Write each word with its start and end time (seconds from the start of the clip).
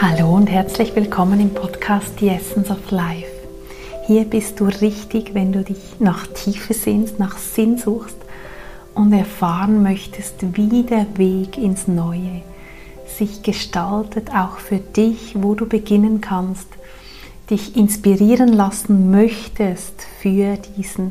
Hallo 0.00 0.36
und 0.36 0.46
herzlich 0.46 0.94
willkommen 0.94 1.40
im 1.40 1.52
Podcast 1.52 2.20
The 2.20 2.28
Essence 2.28 2.70
of 2.70 2.92
Life. 2.92 3.26
Hier 4.06 4.26
bist 4.26 4.60
du 4.60 4.66
richtig, 4.66 5.34
wenn 5.34 5.50
du 5.50 5.64
dich 5.64 5.98
nach 5.98 6.28
Tiefe 6.28 6.72
sehnst, 6.72 7.18
nach 7.18 7.36
Sinn 7.36 7.78
suchst 7.78 8.16
und 8.94 9.12
erfahren 9.12 9.82
möchtest, 9.82 10.56
wie 10.56 10.84
der 10.84 11.04
Weg 11.18 11.58
ins 11.58 11.88
Neue 11.88 12.42
sich 13.08 13.42
gestaltet, 13.42 14.30
auch 14.32 14.58
für 14.58 14.78
dich, 14.78 15.34
wo 15.34 15.56
du 15.56 15.66
beginnen 15.66 16.20
kannst, 16.20 16.68
dich 17.50 17.74
inspirieren 17.74 18.52
lassen 18.52 19.10
möchtest 19.10 20.00
für 20.20 20.58
diesen 20.76 21.10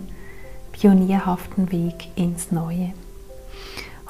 pionierhaften 0.72 1.73
Weg 1.73 2.08
ins 2.16 2.54
Neue. 2.54 2.94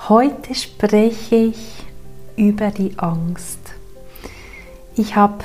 Heute 0.07 0.53
spreche 0.53 1.35
ich 1.35 1.84
über 2.35 2.70
die 2.70 2.91
Angst. 2.98 3.77
Ich 4.99 5.15
habe 5.15 5.43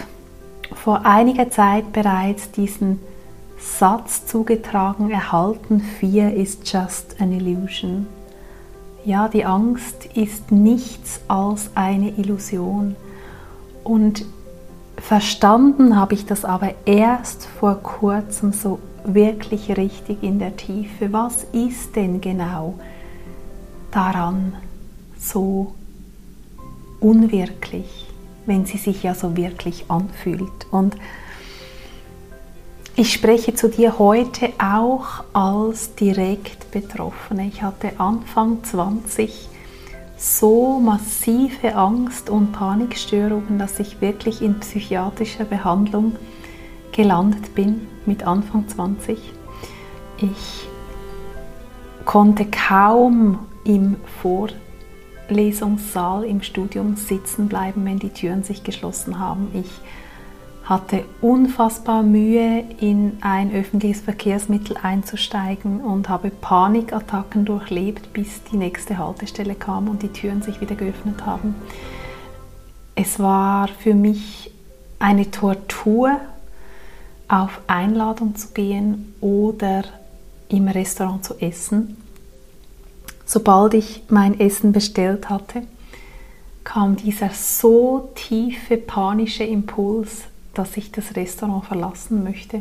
vor 0.75 1.05
einiger 1.05 1.51
Zeit 1.51 1.93
bereits 1.93 2.51
diesen 2.51 3.01
Satz 3.59 4.25
zugetragen 4.27 5.11
erhalten, 5.11 5.81
Fear 5.81 6.33
is 6.33 6.59
just 6.65 7.21
an 7.21 7.33
illusion. 7.33 8.07
Ja, 9.05 9.29
die 9.29 9.45
Angst 9.45 10.07
ist 10.15 10.51
nichts 10.53 11.21
als 11.29 11.71
eine 11.75 12.17
Illusion. 12.17 12.97
Und 13.85 14.25
verstanden 14.97 15.97
habe 15.97 16.15
ich 16.15 16.25
das 16.25 16.47
aber 16.47 16.73
erst 16.87 17.45
vor 17.45 17.75
kurzem 17.75 18.55
so 18.55 18.79
wirklich 19.05 19.77
richtig 19.77 20.23
in 20.23 20.39
der 20.39 20.57
Tiefe. 20.57 21.13
Was 21.13 21.45
ist 21.53 21.95
denn 21.95 22.23
genau 22.23 22.75
daran 23.91 24.55
so 25.19 25.75
unwirklich? 27.01 28.02
Wenn 28.47 28.67
sie 28.67 28.79
sich 28.79 29.03
ja 29.03 29.15
so 29.15 29.37
wirklich 29.37 29.85
anfühlt. 29.89 30.67
Und 30.71 30.97
ich 32.95 33.13
spreche 33.13 33.55
zu 33.55 33.69
dir 33.69 33.99
heute 33.99 34.51
auch 34.59 35.25
als 35.33 35.95
direkt 35.95 36.71
Betroffene. 36.71 37.47
Ich 37.47 37.63
hatte 37.63 37.93
Anfang 37.99 38.63
20 38.65 39.49
so 40.17 40.79
massive 40.79 41.75
Angst- 41.75 42.31
und 42.31 42.53
Panikstörungen, 42.53 43.59
dass 43.59 43.81
ich 43.81 44.01
wirklich 44.01 44.41
in 44.41 44.61
psychiatrischer 44.61 45.45
Behandlung 45.45 46.17
gelandet 46.93 47.55
bin 47.55 47.89
mit 48.07 48.25
Anfang 48.25 48.69
20. 48.69 49.19
Ich 50.19 50.69
konnte 52.05 52.47
kaum 52.47 53.41
im 53.65 53.97
Vor 54.21 54.49
Lesungssaal 55.33 56.25
im 56.25 56.43
Studium 56.43 56.97
sitzen 56.97 57.49
bleiben, 57.49 57.85
wenn 57.85 57.99
die 57.99 58.11
Türen 58.11 58.45
sich 58.45 58.65
geschlossen 58.65 59.19
haben. 59.19 59.49
Ich 59.55 59.71
hatte 60.65 61.05
unfassbar 61.21 62.03
Mühe, 62.03 62.65
in 62.79 63.19
ein 63.21 63.53
öffentliches 63.53 64.01
Verkehrsmittel 64.01 64.77
einzusteigen 64.81 65.81
und 65.81 66.09
habe 66.09 66.31
Panikattacken 66.31 67.45
durchlebt, 67.45 68.13
bis 68.13 68.45
die 68.45 68.57
nächste 68.57 68.99
Haltestelle 68.99 69.55
kam 69.55 69.89
und 69.89 70.03
die 70.03 70.09
Türen 70.09 70.43
sich 70.43 70.61
wieder 70.61 70.77
geöffnet 70.77 71.27
haben. 71.27 71.55
Es 72.95 73.19
war 73.19 73.69
für 73.69 73.95
mich 73.95 74.53
eine 74.99 75.31
Tortur, 75.31 76.21
auf 77.27 77.63
Einladung 77.67 78.37
zu 78.37 78.49
gehen 78.49 79.15
oder 79.21 79.85
im 80.49 80.69
Restaurant 80.69 81.25
zu 81.25 81.41
essen 81.41 81.97
sobald 83.33 83.73
ich 83.73 84.03
mein 84.11 84.39
Essen 84.39 84.73
bestellt 84.73 85.31
hatte, 85.31 85.63
kam 86.65 86.97
dieser 86.97 87.31
so 87.31 88.11
tiefe 88.15 88.77
panische 88.77 89.43
Impuls, 89.43 90.25
dass 90.53 90.77
ich 90.77 90.93
das 90.93 91.17
Restaurant 91.17 91.65
verlassen 91.65 92.23
möchte. 92.25 92.61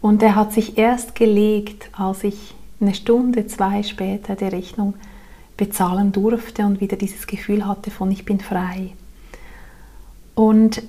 Und 0.00 0.22
er 0.22 0.36
hat 0.36 0.52
sich 0.52 0.78
erst 0.78 1.16
gelegt, 1.16 1.90
als 1.92 2.22
ich 2.22 2.54
eine 2.80 2.94
Stunde, 2.94 3.48
zwei 3.48 3.82
später 3.82 4.36
die 4.36 4.44
Rechnung 4.44 4.94
bezahlen 5.56 6.12
durfte 6.12 6.64
und 6.64 6.80
wieder 6.80 6.96
dieses 6.96 7.26
Gefühl 7.26 7.66
hatte 7.66 7.90
von 7.90 8.12
ich 8.12 8.24
bin 8.24 8.38
frei. 8.38 8.92
Und 10.36 10.84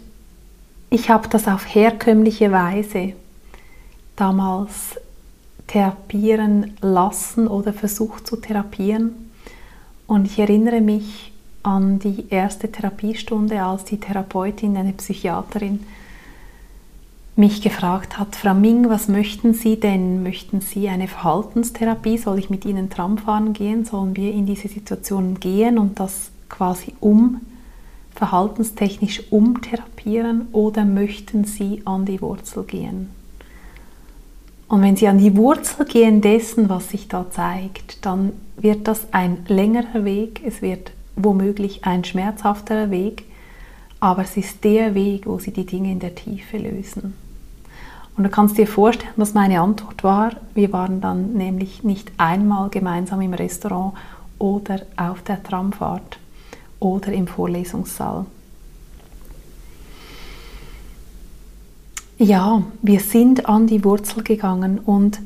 ich 0.92 1.10
habe 1.10 1.28
das 1.28 1.48
auf 1.48 1.66
herkömmliche 1.74 2.52
Weise 2.52 3.14
damals 4.16 5.00
therapieren 5.72 6.74
lassen 6.82 7.48
oder 7.48 7.72
versucht 7.72 8.28
zu 8.28 8.36
therapieren. 8.36 9.32
Und 10.06 10.26
ich 10.26 10.38
erinnere 10.38 10.82
mich 10.82 11.32
an 11.64 11.98
die 12.00 12.26
erste 12.30 12.70
Therapiestunde, 12.70 13.64
als 13.64 13.86
die 13.86 14.00
Therapeutin, 14.00 14.76
eine 14.76 14.92
Psychiaterin, 14.92 15.80
mich 17.38 17.62
gefragt 17.62 18.20
hat, 18.20 18.36
Frau 18.36 18.54
Ming, 18.54 18.90
was 18.90 19.08
möchten 19.08 19.54
Sie 19.54 19.80
denn? 19.80 20.22
Möchten 20.24 20.60
Sie 20.60 20.90
eine 20.90 21.08
Verhaltenstherapie? 21.08 22.18
Soll 22.18 22.40
ich 22.40 22.50
mit 22.50 22.66
Ihnen 22.66 22.90
Tram 22.90 23.18
fahren 23.18 23.54
gehen? 23.54 23.86
Sollen 23.86 24.18
wir 24.18 24.34
in 24.34 24.46
diese 24.46 24.68
Situation 24.68 25.40
gehen 25.40 25.78
und 25.78 26.02
das 26.02 26.32
quasi 26.50 26.94
um, 27.00 27.40
verhaltenstechnisch 28.14 29.32
umtherapieren? 29.32 30.50
Oder 30.52 30.84
möchten 30.84 31.46
Sie 31.46 31.82
an 31.86 32.06
die 32.06 32.22
Wurzel 32.22 32.64
gehen? 32.64 33.21
Und 34.72 34.84
wenn 34.84 34.96
Sie 34.96 35.10
an 35.10 35.18
die 35.18 35.36
Wurzel 35.36 35.86
gehen 35.86 36.22
dessen, 36.22 36.70
was 36.70 36.88
sich 36.92 37.10
da 37.10 37.30
zeigt, 37.30 38.06
dann 38.06 38.32
wird 38.56 38.88
das 38.88 39.06
ein 39.12 39.40
längerer 39.50 40.06
Weg, 40.06 40.42
es 40.46 40.62
wird 40.62 40.94
womöglich 41.18 41.84
ein 41.84 42.06
schmerzhafterer 42.06 42.90
Weg, 42.90 43.26
aber 44.00 44.22
es 44.22 44.38
ist 44.38 44.64
der 44.64 44.96
Weg, 44.96 45.28
wo 45.28 45.40
Sie 45.40 45.52
die 45.52 45.66
Dinge 45.66 45.92
in 45.92 46.00
der 46.00 46.16
Tiefe 46.16 46.58
lösen. 46.58 47.16
Und 48.16 48.24
du 48.24 48.30
kannst 48.30 48.58
dir 48.58 48.66
vorstellen, 48.66 49.12
was 49.18 49.34
meine 49.34 49.60
Antwort 49.60 50.06
war. 50.06 50.32
Wir 50.54 50.72
waren 50.72 51.02
dann 51.02 51.34
nämlich 51.34 51.84
nicht 51.84 52.10
einmal 52.16 52.70
gemeinsam 52.70 53.20
im 53.20 53.34
Restaurant 53.34 53.96
oder 54.40 54.84
auf 54.96 55.22
der 55.22 55.44
Tramfahrt 55.44 56.18
oder 56.80 57.12
im 57.12 57.28
Vorlesungssaal. 57.28 58.26
Ja, 62.24 62.62
wir 62.84 63.00
sind 63.00 63.48
an 63.48 63.66
die 63.66 63.84
Wurzel 63.84 64.22
gegangen 64.22 64.78
und 64.78 65.20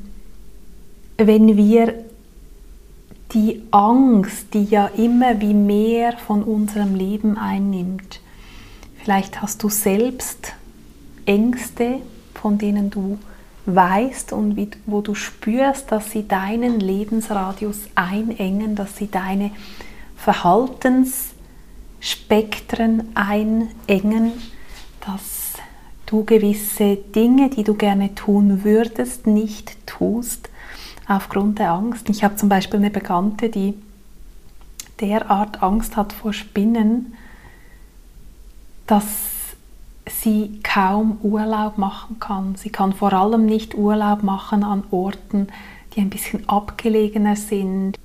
wenn 1.17 1.57
wir 1.57 1.93
die 3.33 3.63
Angst, 3.71 4.53
die 4.53 4.63
ja 4.63 4.87
immer 4.87 5.41
wie 5.41 5.53
mehr 5.53 6.13
von 6.13 6.41
unserem 6.41 6.95
Leben 6.95 7.37
einnimmt, 7.37 8.21
vielleicht 9.03 9.41
hast 9.41 9.61
du 9.61 9.67
selbst 9.67 10.53
Ängste, 11.25 11.97
von 12.33 12.57
denen 12.57 12.91
du 12.91 13.19
weißt 13.65 14.31
und 14.31 14.57
wo 14.85 15.01
du 15.01 15.15
spürst, 15.15 15.91
dass 15.91 16.11
sie 16.11 16.25
deinen 16.25 16.79
Lebensradius 16.79 17.79
einengen, 17.95 18.77
dass 18.77 18.95
sie 18.95 19.11
deine 19.11 19.51
Verhaltensspektren 20.15 23.09
einengen, 23.15 24.31
dass 25.05 25.44
du 26.05 26.23
gewisse 26.23 26.95
Dinge, 26.95 27.49
die 27.49 27.63
du 27.63 27.73
gerne 27.73 28.15
tun 28.15 28.63
würdest, 28.63 29.27
nicht 29.27 29.75
tust 29.87 30.49
aufgrund 31.07 31.59
der 31.59 31.71
Angst. 31.71 32.09
Ich 32.09 32.23
habe 32.23 32.35
zum 32.35 32.49
Beispiel 32.49 32.79
eine 32.79 32.89
Bekannte, 32.89 33.49
die 33.49 33.75
derart 34.99 35.61
Angst 35.61 35.97
hat 35.97 36.13
vor 36.13 36.33
Spinnen, 36.33 37.13
dass 38.87 39.05
sie 40.07 40.59
kaum 40.63 41.17
Urlaub 41.23 41.77
machen 41.77 42.19
kann. 42.19 42.55
Sie 42.55 42.69
kann 42.69 42.93
vor 42.93 43.13
allem 43.13 43.45
nicht 43.45 43.75
Urlaub 43.75 44.23
machen 44.23 44.63
an 44.63 44.83
Orten, 44.91 45.47
die 45.93 46.01
ein 46.01 46.09
bisschen 46.09 46.47
abgelegener 46.47 47.35
sind, 47.35 47.97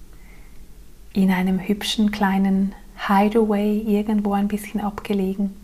in 1.12 1.30
einem 1.30 1.58
hübschen 1.58 2.10
kleinen 2.10 2.74
Hideaway 3.08 3.78
irgendwo 3.80 4.32
ein 4.32 4.48
bisschen 4.48 4.80
abgelegen. 4.80 5.56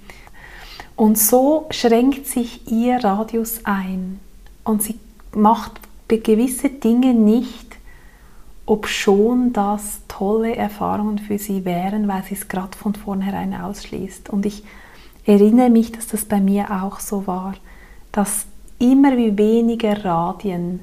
Und 0.97 1.19
so 1.19 1.67
schränkt 1.71 2.27
sich 2.27 2.71
ihr 2.71 3.05
Radius 3.05 3.61
ein 3.65 4.19
und 4.65 4.83
sie 4.83 4.99
macht 5.35 5.73
gewisse 6.09 6.71
Dinge 6.71 7.13
nicht, 7.13 7.77
ob 8.65 8.89
schon 8.89 9.53
das 9.53 10.01
tolle 10.09 10.57
Erfahrungen 10.57 11.19
für 11.19 11.39
sie 11.39 11.65
wären, 11.65 12.09
weil 12.09 12.25
sie 12.25 12.35
es 12.35 12.49
gerade 12.49 12.77
von 12.77 12.95
vornherein 12.95 13.55
ausschließt. 13.55 14.31
Und 14.31 14.47
ich 14.47 14.65
erinnere 15.27 15.71
mich, 15.71 15.93
dass 15.93 16.07
das 16.09 16.25
bei 16.25 16.41
mir 16.41 16.71
auch 16.83 16.99
so 17.01 17.27
war, 17.27 17.55
dass 18.11 18.47
immer 18.79 19.17
wie 19.17 19.37
weniger 19.37 20.05
Radien 20.05 20.81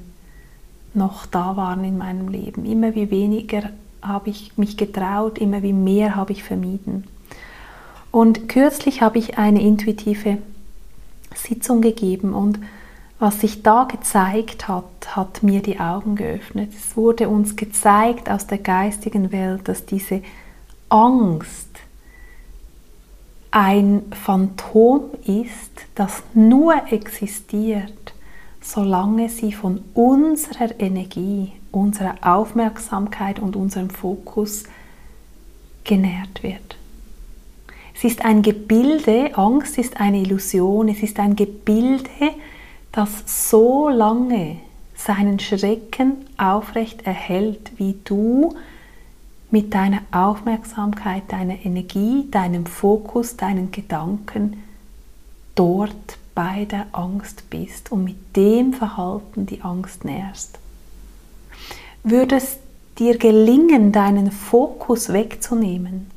noch 0.94 1.26
da 1.26 1.56
waren 1.56 1.84
in 1.84 1.98
meinem 1.98 2.28
Leben. 2.28 2.64
Immer 2.64 2.94
wie 2.94 3.10
weniger 3.10 3.70
habe 4.00 4.30
ich 4.30 4.56
mich 4.56 4.76
getraut, 4.76 5.38
immer 5.38 5.62
wie 5.62 5.72
mehr 5.72 6.14
habe 6.14 6.32
ich 6.32 6.44
vermieden. 6.44 7.04
Und 8.14 8.48
kürzlich 8.48 9.02
habe 9.02 9.18
ich 9.18 9.38
eine 9.38 9.60
intuitive 9.60 10.38
Sitzung 11.34 11.80
gegeben 11.80 12.32
und 12.32 12.60
was 13.18 13.40
sich 13.40 13.64
da 13.64 13.88
gezeigt 13.90 14.68
hat, 14.68 15.16
hat 15.16 15.42
mir 15.42 15.62
die 15.62 15.80
Augen 15.80 16.14
geöffnet. 16.14 16.70
Es 16.76 16.96
wurde 16.96 17.28
uns 17.28 17.56
gezeigt 17.56 18.30
aus 18.30 18.46
der 18.46 18.58
geistigen 18.58 19.32
Welt, 19.32 19.66
dass 19.66 19.84
diese 19.84 20.22
Angst 20.90 21.70
ein 23.50 24.02
Phantom 24.12 25.10
ist, 25.26 25.72
das 25.96 26.22
nur 26.34 26.92
existiert, 26.92 28.14
solange 28.60 29.28
sie 29.28 29.52
von 29.52 29.82
unserer 29.92 30.78
Energie, 30.78 31.50
unserer 31.72 32.14
Aufmerksamkeit 32.22 33.40
und 33.40 33.56
unserem 33.56 33.90
Fokus 33.90 34.62
genährt 35.82 36.44
wird. 36.44 36.76
Es 37.94 38.04
ist 38.04 38.24
ein 38.24 38.42
Gebilde, 38.42 39.36
Angst 39.36 39.78
ist 39.78 40.00
eine 40.00 40.20
Illusion, 40.20 40.88
es 40.88 41.02
ist 41.02 41.18
ein 41.20 41.36
Gebilde, 41.36 42.10
das 42.92 43.50
so 43.50 43.88
lange 43.88 44.56
seinen 44.96 45.38
Schrecken 45.38 46.26
aufrecht 46.36 47.06
erhält, 47.06 47.72
wie 47.76 47.96
du 48.04 48.54
mit 49.50 49.72
deiner 49.74 50.00
Aufmerksamkeit, 50.10 51.22
deiner 51.28 51.64
Energie, 51.64 52.28
deinem 52.30 52.66
Fokus, 52.66 53.36
deinen 53.36 53.70
Gedanken 53.70 54.62
dort 55.54 56.18
bei 56.34 56.64
der 56.64 56.86
Angst 56.92 57.48
bist 57.50 57.92
und 57.92 58.04
mit 58.04 58.36
dem 58.36 58.72
Verhalten 58.72 59.46
die 59.46 59.62
Angst 59.62 60.04
nährst. 60.04 60.58
Würde 62.02 62.36
es 62.36 62.58
dir 62.98 63.16
gelingen, 63.18 63.92
deinen 63.92 64.32
Fokus 64.32 65.12
wegzunehmen, 65.12 66.10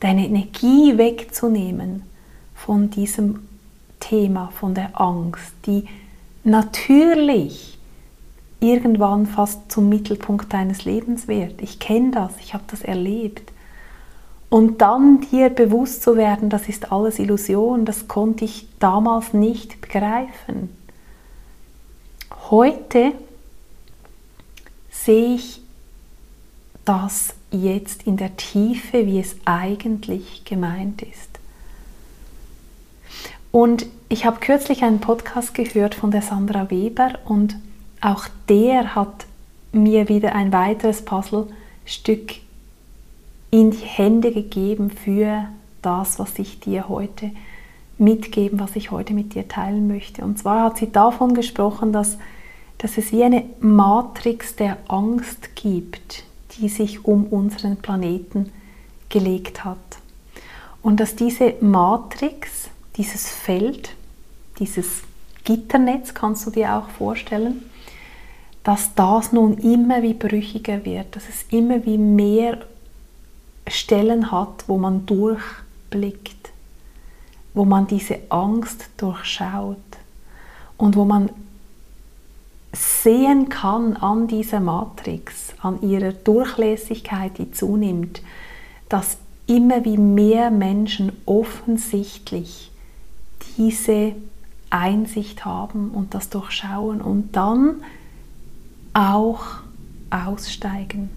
deine 0.00 0.26
Energie 0.26 0.96
wegzunehmen 0.96 2.02
von 2.54 2.90
diesem 2.90 3.40
Thema, 4.00 4.50
von 4.58 4.74
der 4.74 5.00
Angst, 5.00 5.52
die 5.66 5.86
natürlich 6.44 7.78
irgendwann 8.60 9.26
fast 9.26 9.70
zum 9.70 9.88
Mittelpunkt 9.88 10.52
deines 10.52 10.84
Lebens 10.84 11.28
wird. 11.28 11.62
Ich 11.62 11.78
kenne 11.78 12.10
das, 12.10 12.32
ich 12.40 12.54
habe 12.54 12.64
das 12.68 12.82
erlebt. 12.82 13.52
Und 14.50 14.80
dann 14.80 15.20
dir 15.20 15.50
bewusst 15.50 16.02
zu 16.02 16.16
werden, 16.16 16.48
das 16.48 16.68
ist 16.68 16.90
alles 16.90 17.18
Illusion, 17.18 17.84
das 17.84 18.08
konnte 18.08 18.44
ich 18.44 18.66
damals 18.78 19.34
nicht 19.34 19.80
begreifen. 19.80 20.70
Heute 22.50 23.12
sehe 24.90 25.34
ich 25.34 25.60
das 26.84 27.34
jetzt 27.50 28.02
in 28.04 28.16
der 28.16 28.36
Tiefe, 28.36 29.06
wie 29.06 29.20
es 29.20 29.36
eigentlich 29.44 30.44
gemeint 30.44 31.02
ist. 31.02 31.38
Und 33.50 33.86
ich 34.08 34.26
habe 34.26 34.40
kürzlich 34.40 34.82
einen 34.82 35.00
Podcast 35.00 35.54
gehört 35.54 35.94
von 35.94 36.10
der 36.10 36.22
Sandra 36.22 36.70
Weber 36.70 37.14
und 37.24 37.56
auch 38.00 38.26
der 38.48 38.94
hat 38.94 39.26
mir 39.72 40.08
wieder 40.08 40.34
ein 40.34 40.52
weiteres 40.52 41.04
Puzzlestück 41.04 42.36
in 43.50 43.70
die 43.70 43.78
Hände 43.78 44.32
gegeben 44.32 44.90
für 44.90 45.48
das, 45.82 46.18
was 46.18 46.38
ich 46.38 46.60
dir 46.60 46.88
heute 46.88 47.30
mitgeben, 47.96 48.60
was 48.60 48.76
ich 48.76 48.90
heute 48.90 49.14
mit 49.14 49.34
dir 49.34 49.48
teilen 49.48 49.88
möchte. 49.88 50.22
Und 50.22 50.38
zwar 50.38 50.64
hat 50.64 50.78
sie 50.78 50.92
davon 50.92 51.34
gesprochen, 51.34 51.92
dass, 51.92 52.18
dass 52.78 52.98
es 52.98 53.12
wie 53.12 53.24
eine 53.24 53.44
Matrix 53.60 54.56
der 54.56 54.76
Angst 54.88 55.56
gibt, 55.56 56.24
die 56.52 56.68
sich 56.68 57.04
um 57.04 57.24
unseren 57.26 57.76
Planeten 57.76 58.52
gelegt 59.08 59.64
hat. 59.64 59.78
Und 60.82 61.00
dass 61.00 61.16
diese 61.16 61.54
Matrix, 61.60 62.68
dieses 62.96 63.28
Feld, 63.28 63.90
dieses 64.58 65.02
Gitternetz, 65.44 66.14
kannst 66.14 66.46
du 66.46 66.50
dir 66.50 66.74
auch 66.74 66.88
vorstellen, 66.90 67.62
dass 68.64 68.94
das 68.94 69.32
nun 69.32 69.58
immer 69.58 70.02
wie 70.02 70.14
brüchiger 70.14 70.84
wird, 70.84 71.16
dass 71.16 71.28
es 71.28 71.46
immer 71.50 71.84
wie 71.86 71.98
mehr 71.98 72.58
Stellen 73.66 74.30
hat, 74.30 74.64
wo 74.66 74.78
man 74.78 75.06
durchblickt, 75.06 76.50
wo 77.54 77.64
man 77.64 77.86
diese 77.86 78.18
Angst 78.28 78.90
durchschaut 78.96 79.76
und 80.76 80.96
wo 80.96 81.04
man 81.04 81.30
sehen 82.72 83.48
kann 83.48 83.96
an 83.96 84.28
dieser 84.28 84.60
Matrix, 84.60 85.47
an 85.62 85.82
ihrer 85.82 86.12
Durchlässigkeit, 86.12 87.38
die 87.38 87.50
zunimmt, 87.50 88.22
dass 88.88 89.18
immer 89.46 89.84
wie 89.84 89.96
mehr 89.96 90.50
Menschen 90.50 91.12
offensichtlich 91.26 92.70
diese 93.56 94.12
Einsicht 94.70 95.44
haben 95.44 95.90
und 95.90 96.14
das 96.14 96.28
durchschauen 96.28 97.00
und 97.00 97.34
dann 97.34 97.82
auch 98.92 99.42
aussteigen. 100.10 101.10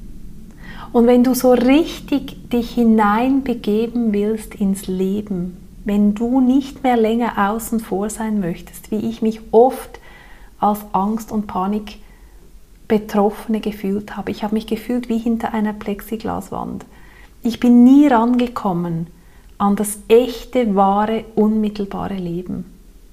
Und 0.93 1.07
wenn 1.07 1.23
du 1.23 1.33
so 1.33 1.51
richtig 1.51 2.49
dich 2.49 2.71
hineinbegeben 2.71 4.13
willst 4.13 4.55
ins 4.55 4.87
Leben, 4.87 5.57
wenn 5.85 6.13
du 6.13 6.41
nicht 6.41 6.83
mehr 6.83 6.97
länger 6.97 7.49
außen 7.49 7.79
vor 7.79 8.09
sein 8.09 8.39
möchtest, 8.39 8.91
wie 8.91 9.09
ich 9.09 9.21
mich 9.21 9.41
oft 9.51 9.99
als 10.59 10.79
Angst 10.91 11.31
und 11.31 11.47
Panik 11.47 11.97
Betroffene 12.91 13.61
gefühlt 13.61 14.17
habe. 14.17 14.31
Ich 14.31 14.43
habe 14.43 14.53
mich 14.53 14.67
gefühlt 14.67 15.07
wie 15.07 15.17
hinter 15.17 15.53
einer 15.53 15.71
Plexiglaswand. 15.71 16.83
Ich 17.41 17.61
bin 17.61 17.85
nie 17.85 18.05
rangekommen 18.07 19.07
an 19.57 19.77
das 19.77 19.99
echte, 20.09 20.75
wahre, 20.75 21.23
unmittelbare 21.35 22.15
Leben, 22.15 22.65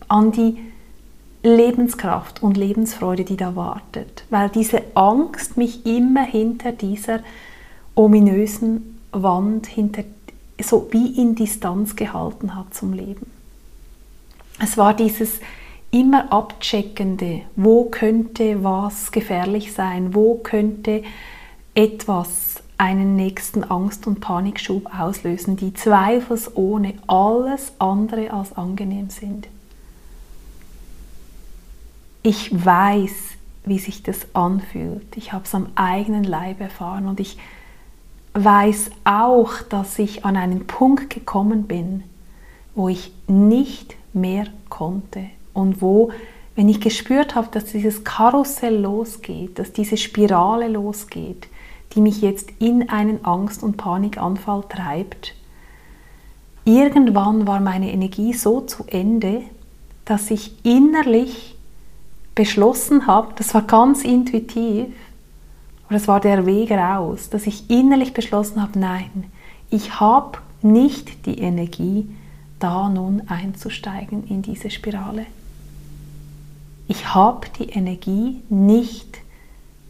an 0.09 0.33
die 0.33 0.57
Lebenskraft 1.45 2.43
und 2.43 2.57
Lebensfreude, 2.57 3.23
die 3.23 3.37
da 3.37 3.55
wartet, 3.55 4.25
weil 4.31 4.49
diese 4.49 4.83
Angst 4.95 5.57
mich 5.57 5.87
immer 5.87 6.25
hinter 6.25 6.73
dieser 6.73 7.21
ominösen 7.95 8.99
Wand, 9.13 9.69
hinter, 9.69 10.03
so 10.61 10.89
wie 10.91 11.23
in 11.23 11.37
Distanz 11.37 11.95
gehalten 11.95 12.57
hat 12.57 12.75
zum 12.75 12.95
Leben. 12.95 13.31
Es 14.61 14.77
war 14.77 14.93
dieses 14.93 15.39
immer 15.91 16.33
abcheckende, 16.33 17.43
wo 17.57 17.85
könnte 17.85 18.63
was 18.63 19.11
gefährlich 19.11 19.73
sein, 19.73 20.15
wo 20.15 20.35
könnte 20.37 21.03
etwas 21.75 22.63
einen 22.77 23.17
nächsten 23.17 23.65
Angst- 23.65 24.07
und 24.07 24.21
Panikschub 24.21 24.95
auslösen, 24.99 25.57
die 25.57 25.75
zweifelsohne 25.75 26.95
alles 27.07 27.73
andere 27.79 28.33
als 28.33 28.57
angenehm 28.57 29.11
sind. 29.11 29.49
Ich 32.23 32.65
weiß, 32.65 33.13
wie 33.65 33.79
sich 33.79 34.03
das 34.03 34.35
anfühlt. 34.35 35.17
Ich 35.17 35.33
habe 35.33 35.45
es 35.45 35.55
am 35.55 35.69
eigenen 35.75 36.25
Leib 36.25 36.61
erfahren 36.61 37.09
und 37.09 37.21
ich 37.21 37.39
weiß 38.35 38.91
auch, 39.05 39.63
dass 39.63 39.99
ich 39.99 40.25
an 40.25 40.37
einen 40.37 40.67
Punkt 40.67 41.11
gekommen 41.11 41.65
bin, 41.65 42.05
wo 42.75 42.89
ich 42.89 43.13
nicht 43.27 43.97
mehr 44.13 44.47
konnte 44.69 45.31
und 45.59 45.83
wo, 45.83 46.11
wenn 46.55 46.69
ich 46.69 46.81
gespürt 46.81 47.35
habe, 47.35 47.49
dass 47.51 47.67
dieses 47.67 48.05
Karussell 48.05 48.77
losgeht, 48.81 49.59
dass 49.59 49.73
diese 49.73 49.97
Spirale 49.97 50.69
losgeht, 50.69 51.49
die 51.93 52.01
mich 52.01 52.21
jetzt 52.21 52.51
in 52.59 52.89
einen 52.89 53.25
Angst- 53.25 53.63
und 53.63 53.77
Panikanfall 53.77 54.65
treibt, 54.69 55.35
irgendwann 56.65 57.47
war 57.47 57.61
meine 57.61 57.93
Energie 57.93 58.33
so 58.33 58.61
zu 58.61 58.85
Ende, 58.87 59.43
dass 60.05 60.31
ich 60.31 60.65
innerlich 60.65 61.57
beschlossen 62.35 63.07
habe, 63.07 63.33
das 63.37 63.53
war 63.55 63.63
ganz 63.63 64.05
intuitiv, 64.05 64.87
aber 65.87 65.95
das 65.95 66.07
war 66.07 66.21
der 66.21 66.47
Weg 66.47 66.71
raus, 66.71 67.31
dass 67.31 67.47
ich 67.47 67.69
innerlich 67.69 68.15
beschlossen 68.15 68.63
habe, 68.63 68.79
nein, 68.79 69.25
ich 69.71 69.99
habe 70.01 70.39
nicht 70.63 71.27
die 71.27 71.39
Energie, 71.39 72.09
da 72.59 72.89
nun 72.89 73.23
einzusteigen 73.29 74.25
in 74.27 74.43
diese 74.43 74.71
Spirale. 74.71 75.27
Ich 76.89 77.15
habe 77.15 77.47
die 77.59 77.69
Energie 77.69 78.43
nicht 78.49 79.19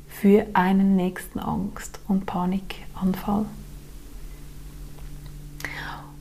für 0.08 0.46
einen 0.52 0.96
nächsten 0.96 1.38
Angst- 1.38 2.00
und 2.08 2.26
Panikanfall. 2.26 3.46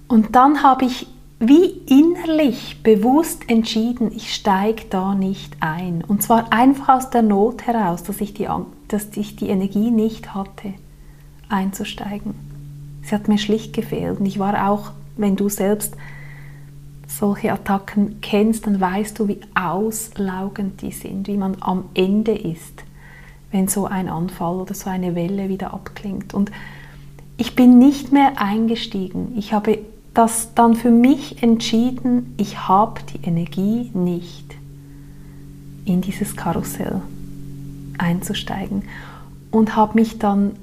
Und 0.07 0.35
dann 0.35 0.61
habe 0.61 0.85
ich 0.85 1.07
wie 1.39 1.65
innerlich 1.65 2.81
bewusst 2.81 3.49
entschieden, 3.49 4.11
ich 4.15 4.33
steige 4.33 4.85
da 4.89 5.13
nicht 5.13 5.57
ein. 5.59 6.03
Und 6.07 6.23
zwar 6.23 6.51
einfach 6.51 6.97
aus 6.97 7.09
der 7.09 7.21
Not 7.21 7.67
heraus, 7.67 8.03
dass 8.03 8.21
ich 8.21 8.33
die, 8.33 8.47
dass 8.87 9.07
ich 9.15 9.35
die 9.35 9.49
Energie 9.49 9.91
nicht 9.91 10.33
hatte, 10.33 10.73
einzusteigen. 11.49 12.33
Sie 13.03 13.13
hat 13.13 13.27
mir 13.27 13.37
schlicht 13.37 13.73
gefehlt. 13.73 14.19
Und 14.19 14.25
ich 14.25 14.39
war 14.39 14.69
auch, 14.69 14.91
wenn 15.15 15.35
du 15.35 15.49
selbst 15.49 15.95
solche 17.07 17.51
Attacken 17.53 18.19
kennst, 18.21 18.67
dann 18.67 18.79
weißt 18.79 19.17
du, 19.17 19.27
wie 19.27 19.39
auslaugend 19.55 20.81
die 20.81 20.91
sind, 20.91 21.27
wie 21.27 21.37
man 21.37 21.57
am 21.61 21.85
Ende 21.93 22.33
ist, 22.33 22.83
wenn 23.51 23.67
so 23.67 23.85
ein 23.85 24.09
Anfall 24.09 24.57
oder 24.57 24.73
so 24.73 24.89
eine 24.89 25.15
Welle 25.15 25.49
wieder 25.49 25.73
abklingt. 25.73 26.33
Und 26.33 26.51
ich 27.37 27.55
bin 27.55 27.79
nicht 27.79 28.11
mehr 28.11 28.41
eingestiegen. 28.41 29.33
Ich 29.37 29.53
habe 29.53 29.79
das 30.13 30.53
dann 30.53 30.75
für 30.75 30.91
mich 30.91 31.41
entschieden, 31.43 32.33
ich 32.37 32.67
habe 32.67 33.01
die 33.13 33.25
Energie 33.25 33.91
nicht, 33.93 34.55
in 35.85 36.01
dieses 36.01 36.35
Karussell 36.35 37.01
einzusteigen 37.97 38.83
und 39.51 39.75
habe 39.75 39.93
mich 39.95 40.19
dann 40.19 40.53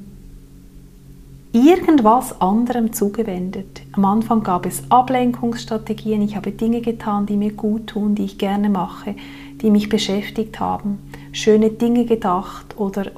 irgendwas 1.54 2.40
anderem 2.40 2.92
zugewendet. 2.92 3.82
Am 3.92 4.04
Anfang 4.04 4.42
gab 4.42 4.66
es 4.66 4.82
Ablenkungsstrategien. 4.90 6.20
Ich 6.20 6.34
habe 6.34 6.50
Dinge 6.50 6.80
getan, 6.80 7.26
die 7.26 7.36
mir 7.36 7.52
gut 7.52 7.86
tun, 7.86 8.16
die 8.16 8.24
ich 8.24 8.38
gerne 8.38 8.68
mache, 8.68 9.14
die 9.62 9.70
mich 9.70 9.88
beschäftigt 9.88 10.58
haben. 10.58 10.98
Schöne 11.30 11.70
Dinge 11.70 12.06
gedacht 12.06 12.76
oder 12.76 13.12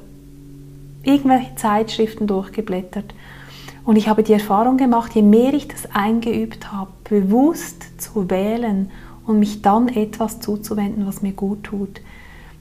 irgendwelche 1.01 1.55
Zeitschriften 1.55 2.27
durchgeblättert. 2.27 3.15
Und 3.83 3.95
ich 3.95 4.07
habe 4.07 4.21
die 4.21 4.33
Erfahrung 4.33 4.77
gemacht, 4.77 5.15
je 5.15 5.23
mehr 5.23 5.55
ich 5.55 5.67
das 5.67 5.89
eingeübt 5.91 6.71
habe, 6.71 6.91
bewusst 7.05 7.99
zu 7.99 8.29
wählen 8.29 8.91
und 9.25 9.39
mich 9.39 9.63
dann 9.63 9.87
etwas 9.87 10.41
zuzuwenden, 10.41 11.07
was 11.07 11.23
mir 11.23 11.31
gut 11.31 11.63
tut, 11.63 12.01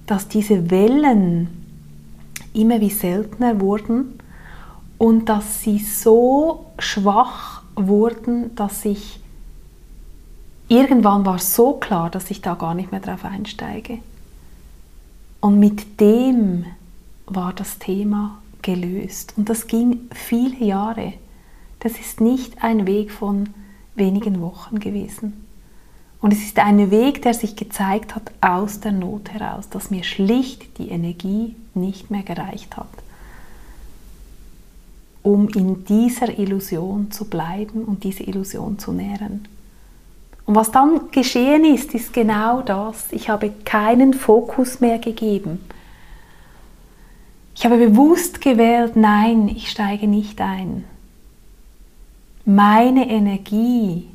dass 0.07 0.29
diese 0.29 0.71
Wellen 0.71 1.49
immer 2.55 2.81
wie 2.81 2.91
seltener 2.91 3.61
wurden 3.61 4.21
und 4.99 5.27
dass 5.29 5.63
sie 5.63 5.79
so 5.79 6.67
schwach 6.79 7.63
wurden, 7.75 8.55
dass 8.55 8.85
ich 8.85 9.21
irgendwann 10.69 11.27
war 11.27 11.39
so 11.39 11.75
klar, 11.75 12.11
dass 12.11 12.31
ich 12.31 12.41
da 12.41 12.55
gar 12.55 12.75
nicht 12.75 12.91
mehr 12.91 13.01
drauf 13.01 13.25
einsteige. 13.25 13.99
Und 15.41 15.59
mit 15.59 16.01
dem 16.01 16.65
war 17.27 17.53
das 17.53 17.79
Thema 17.79 18.39
gelöst. 18.63 19.35
Und 19.37 19.49
das 19.49 19.67
ging 19.67 20.09
viele 20.13 20.65
Jahre. 20.65 21.13
Das 21.81 21.93
ist 21.99 22.21
nicht 22.21 22.65
ein 22.65 22.87
Weg 22.87 23.13
von 23.13 23.51
wenigen 23.95 24.41
Wochen 24.41 24.81
gewesen. 24.81 25.45
Und 26.21 26.33
es 26.33 26.43
ist 26.43 26.59
ein 26.59 26.91
Weg, 26.91 27.23
der 27.23 27.35
sich 27.35 27.55
gezeigt 27.55 28.15
hat 28.15 28.33
aus 28.41 28.81
der 28.81 28.93
Not 28.93 29.31
heraus, 29.31 29.69
dass 29.69 29.91
mir 29.91 30.03
schlicht 30.03 30.79
die 30.79 30.89
Energie 30.89 31.55
nicht 31.75 32.11
mehr 32.11 32.23
gereicht 32.23 32.77
hat 32.77 32.89
um 35.27 35.49
in 35.49 35.85
dieser 35.85 36.39
Illusion 36.39 37.11
zu 37.11 37.25
bleiben 37.25 37.85
und 37.85 38.05
diese 38.05 38.23
Illusion 38.23 38.79
zu 38.79 38.93
nähren. 38.93 39.49
Und 40.45 40.55
was 40.55 40.71
dann 40.71 41.11
geschehen 41.11 41.65
ist, 41.65 41.95
ist 41.95 42.13
genau 42.13 42.63
das. 42.63 43.07
Ich 43.11 43.29
habe 43.29 43.51
keinen 43.65 44.15
Fokus 44.15 44.79
mehr 44.79 45.01
gegeben. 45.01 45.59
Ich 47.57 47.65
habe 47.65 47.77
bewusst 47.77 48.41
gewählt, 48.41 48.95
nein, 48.95 49.49
ich 49.49 49.69
steige 49.69 50.07
nicht 50.07 50.41
ein. 50.41 50.85
Meine 52.45 53.11
Energie, 53.11 54.07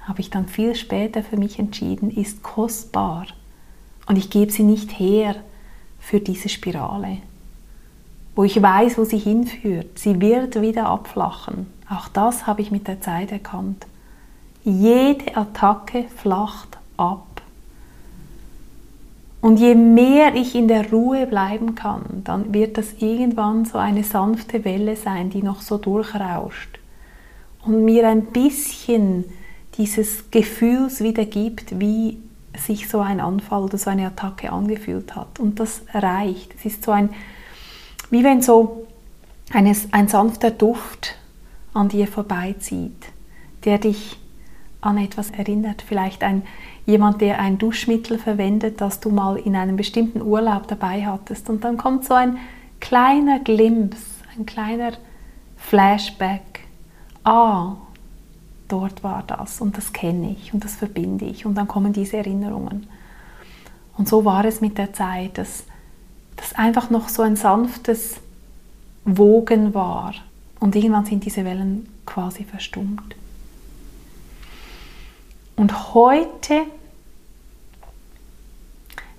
habe 0.00 0.22
ich 0.22 0.30
dann 0.30 0.48
viel 0.48 0.74
später 0.74 1.22
für 1.22 1.36
mich 1.36 1.58
entschieden, 1.58 2.10
ist 2.10 2.42
kostbar. 2.42 3.26
Und 4.06 4.16
ich 4.16 4.30
gebe 4.30 4.50
sie 4.50 4.62
nicht 4.62 4.98
her 4.98 5.36
für 5.98 6.18
diese 6.18 6.48
Spirale 6.48 7.18
wo 8.34 8.44
ich 8.44 8.60
weiß, 8.60 8.98
wo 8.98 9.04
sie 9.04 9.18
hinführt. 9.18 9.98
Sie 9.98 10.20
wird 10.20 10.60
wieder 10.60 10.86
abflachen. 10.86 11.66
Auch 11.88 12.08
das 12.08 12.46
habe 12.46 12.62
ich 12.62 12.70
mit 12.70 12.88
der 12.88 13.00
Zeit 13.00 13.32
erkannt. 13.32 13.86
Jede 14.62 15.36
Attacke 15.36 16.04
flacht 16.16 16.78
ab. 16.96 17.26
Und 19.40 19.58
je 19.58 19.74
mehr 19.74 20.34
ich 20.34 20.54
in 20.54 20.68
der 20.68 20.90
Ruhe 20.90 21.26
bleiben 21.26 21.74
kann, 21.74 22.22
dann 22.24 22.52
wird 22.52 22.76
das 22.76 22.94
irgendwann 22.98 23.64
so 23.64 23.78
eine 23.78 24.04
sanfte 24.04 24.64
Welle 24.64 24.96
sein, 24.96 25.30
die 25.30 25.42
noch 25.42 25.62
so 25.62 25.78
durchrauscht 25.78 26.78
und 27.64 27.84
mir 27.84 28.06
ein 28.08 28.26
bisschen 28.26 29.24
dieses 29.76 30.30
Gefühls 30.30 31.02
wieder 31.02 31.24
gibt, 31.24 31.80
wie 31.80 32.18
sich 32.56 32.88
so 32.88 33.00
ein 33.00 33.20
Anfall 33.20 33.62
oder 33.62 33.78
so 33.78 33.90
eine 33.90 34.06
Attacke 34.06 34.52
angefühlt 34.52 35.14
hat. 35.14 35.38
Und 35.40 35.60
das 35.60 35.82
reicht. 35.94 36.54
Es 36.58 36.66
ist 36.66 36.84
so 36.84 36.90
ein 36.90 37.10
wie 38.10 38.24
wenn 38.24 38.42
so 38.42 38.86
eines, 39.52 39.92
ein 39.92 40.08
sanfter 40.08 40.50
Duft 40.50 41.16
an 41.72 41.88
dir 41.88 42.06
vorbeizieht, 42.06 43.06
der 43.64 43.78
dich 43.78 44.18
an 44.80 44.98
etwas 44.98 45.30
erinnert. 45.30 45.82
Vielleicht 45.82 46.22
ein, 46.22 46.42
jemand, 46.86 47.20
der 47.20 47.38
ein 47.38 47.58
Duschmittel 47.58 48.18
verwendet, 48.18 48.80
das 48.80 49.00
du 49.00 49.10
mal 49.10 49.36
in 49.36 49.54
einem 49.56 49.76
bestimmten 49.76 50.22
Urlaub 50.22 50.66
dabei 50.68 51.06
hattest. 51.06 51.50
Und 51.50 51.64
dann 51.64 51.76
kommt 51.76 52.04
so 52.04 52.14
ein 52.14 52.38
kleiner 52.80 53.40
Glimpse, 53.40 54.24
ein 54.36 54.46
kleiner 54.46 54.92
Flashback. 55.56 56.60
Ah, 57.24 57.76
dort 58.68 59.04
war 59.04 59.22
das 59.26 59.60
und 59.60 59.76
das 59.76 59.92
kenne 59.92 60.30
ich 60.30 60.54
und 60.54 60.64
das 60.64 60.76
verbinde 60.76 61.26
ich. 61.26 61.44
Und 61.44 61.54
dann 61.54 61.68
kommen 61.68 61.92
diese 61.92 62.16
Erinnerungen. 62.16 62.86
Und 63.98 64.08
so 64.08 64.24
war 64.24 64.44
es 64.46 64.60
mit 64.60 64.78
der 64.78 64.92
Zeit, 64.94 65.36
dass 65.36 65.64
das 66.40 66.54
einfach 66.54 66.90
noch 66.90 67.08
so 67.08 67.22
ein 67.22 67.36
sanftes 67.36 68.16
Wogen 69.04 69.74
war. 69.74 70.14
Und 70.58 70.74
irgendwann 70.74 71.06
sind 71.06 71.24
diese 71.24 71.44
Wellen 71.44 71.88
quasi 72.06 72.44
verstummt. 72.44 73.14
Und 75.56 75.94
heute 75.94 76.62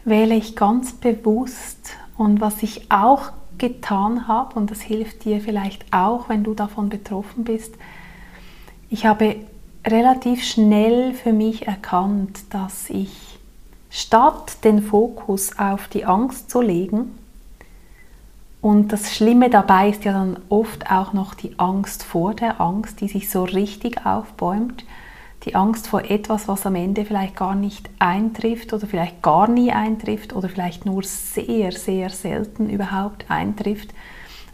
wähle 0.03 0.35
ich 0.35 0.55
ganz 0.55 0.93
bewusst 0.93 1.93
und 2.17 2.41
was 2.41 2.63
ich 2.63 2.91
auch 2.91 3.31
getan 3.59 4.27
habe, 4.27 4.55
und 4.55 4.71
das 4.71 4.81
hilft 4.81 5.23
dir 5.23 5.39
vielleicht 5.39 5.85
auch, 5.93 6.29
wenn 6.29 6.43
du 6.43 6.55
davon 6.55 6.89
betroffen 6.89 7.43
bist, 7.43 7.75
ich 8.89 9.05
habe 9.05 9.35
relativ 9.85 10.43
schnell 10.43 11.13
für 11.13 11.31
mich 11.31 11.67
erkannt, 11.67 12.39
dass 12.49 12.89
ich 12.89 13.30
statt 13.91 14.63
den 14.63 14.81
Fokus 14.81 15.59
auf 15.59 15.87
die 15.87 16.05
Angst 16.05 16.49
zu 16.49 16.61
legen, 16.61 17.11
und 18.61 18.93
das 18.93 19.11
Schlimme 19.15 19.49
dabei 19.49 19.89
ist 19.89 20.05
ja 20.05 20.13
dann 20.13 20.37
oft 20.49 20.89
auch 20.91 21.13
noch 21.13 21.33
die 21.33 21.57
Angst 21.57 22.03
vor 22.03 22.35
der 22.35 22.61
Angst, 22.61 23.01
die 23.01 23.07
sich 23.07 23.29
so 23.29 23.43
richtig 23.43 24.05
aufbäumt. 24.05 24.85
Die 25.45 25.55
Angst 25.55 25.87
vor 25.87 26.03
etwas, 26.03 26.47
was 26.47 26.67
am 26.67 26.75
Ende 26.75 27.03
vielleicht 27.03 27.35
gar 27.35 27.55
nicht 27.55 27.89
eintrifft 27.97 28.71
oder 28.73 28.85
vielleicht 28.85 29.23
gar 29.23 29.47
nie 29.47 29.71
eintrifft 29.71 30.33
oder 30.33 30.47
vielleicht 30.47 30.85
nur 30.85 31.01
sehr, 31.01 31.71
sehr 31.71 32.11
selten 32.11 32.69
überhaupt 32.69 33.25
eintrifft. 33.29 33.89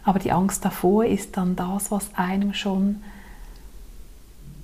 Aber 0.04 0.18
die 0.18 0.32
Angst 0.32 0.64
davor 0.64 1.04
ist 1.04 1.36
dann 1.36 1.54
das, 1.54 1.90
was 1.90 2.14
einem 2.14 2.54
schon 2.54 3.02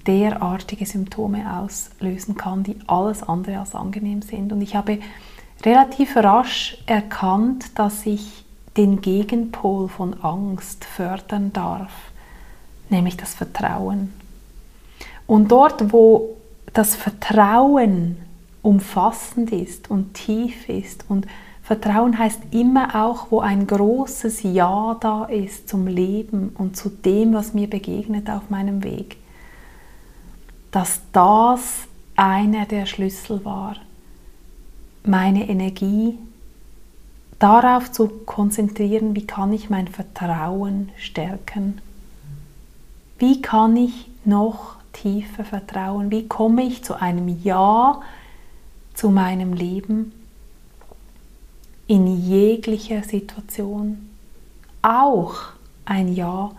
derartige 0.07 0.87
Symptome 0.87 1.59
auslösen 1.59 2.37
kann, 2.37 2.63
die 2.63 2.77
alles 2.87 3.23
andere 3.23 3.59
als 3.59 3.75
angenehm 3.75 4.23
sind. 4.23 4.53
Und 4.53 4.61
ich 4.61 4.77
habe 4.77 4.99
relativ 5.65 6.17
rasch 6.17 6.79
erkannt, 6.87 7.79
dass 7.79 8.07
ich 8.07 8.45
den 8.77 9.01
Gegenpol 9.01 9.89
von 9.89 10.15
Angst 10.23 10.85
fördern 10.85 11.53
darf, 11.53 11.93
nämlich 12.91 13.17
das 13.17 13.35
Vertrauen. 13.35 14.13
Und 15.27 15.51
dort, 15.53 15.93
wo 15.93 16.37
das 16.73 16.97
Vertrauen 16.97 18.17
umfassend 18.63 19.53
ist 19.53 19.91
und 19.91 20.15
tief 20.15 20.69
ist 20.69 21.05
und 21.09 21.27
Vertrauen 21.63 22.19
heißt 22.19 22.41
immer 22.51 22.95
auch, 22.95 23.31
wo 23.31 23.41
ein 23.41 23.67
großes 23.67 24.43
Ja 24.43 24.99
da 25.01 25.25
ist 25.25 25.67
zum 25.67 25.87
Leben 25.87 26.51
und 26.59 26.77
zu 26.77 26.91
dem, 26.91 27.33
was 27.33 27.55
mir 27.55 27.71
begegnet 27.71 28.29
auf 28.29 28.51
meinem 28.51 28.85
Weg 28.85 29.17
dass 30.75 31.02
das 31.12 31.87
einer 32.16 32.66
der 32.66 32.87
Schlüssel 32.87 33.45
war, 33.45 33.76
meine 35.04 35.49
Energie 35.49 36.19
darauf 37.38 37.93
zu 37.93 38.09
konzentrieren, 38.09 39.14
wie 39.14 39.25
kann 39.25 39.52
ich 39.52 39.71
mein 39.71 39.87
Vertrauen 39.87 40.90
stärken, 40.97 41.81
wie 43.21 43.40
kann 43.40 43.76
ich 43.76 44.11
noch 44.25 44.75
tiefer 44.93 45.45
vertrauen, 45.45 46.11
wie 46.11 46.26
komme 46.26 46.64
ich 46.64 46.83
zu 46.83 47.00
einem 47.00 47.28
Ja 47.45 48.00
zu 48.95 49.11
meinem 49.11 49.52
Leben 49.52 50.11
in 51.87 52.09
jeglicher 52.16 53.04
Situation, 53.04 54.09
auch 54.83 55.37
ein 55.85 56.12
Ja 56.12 56.50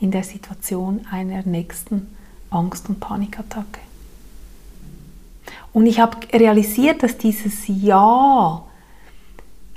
in 0.00 0.10
der 0.10 0.24
Situation 0.24 1.06
einer 1.08 1.44
nächsten 1.44 2.08
Angst- 2.50 2.88
und 2.88 3.00
Panikattacke. 3.00 3.80
Und 5.72 5.86
ich 5.86 6.00
habe 6.00 6.18
realisiert, 6.32 7.02
dass 7.02 7.16
dieses 7.16 7.62
Ja 7.66 8.62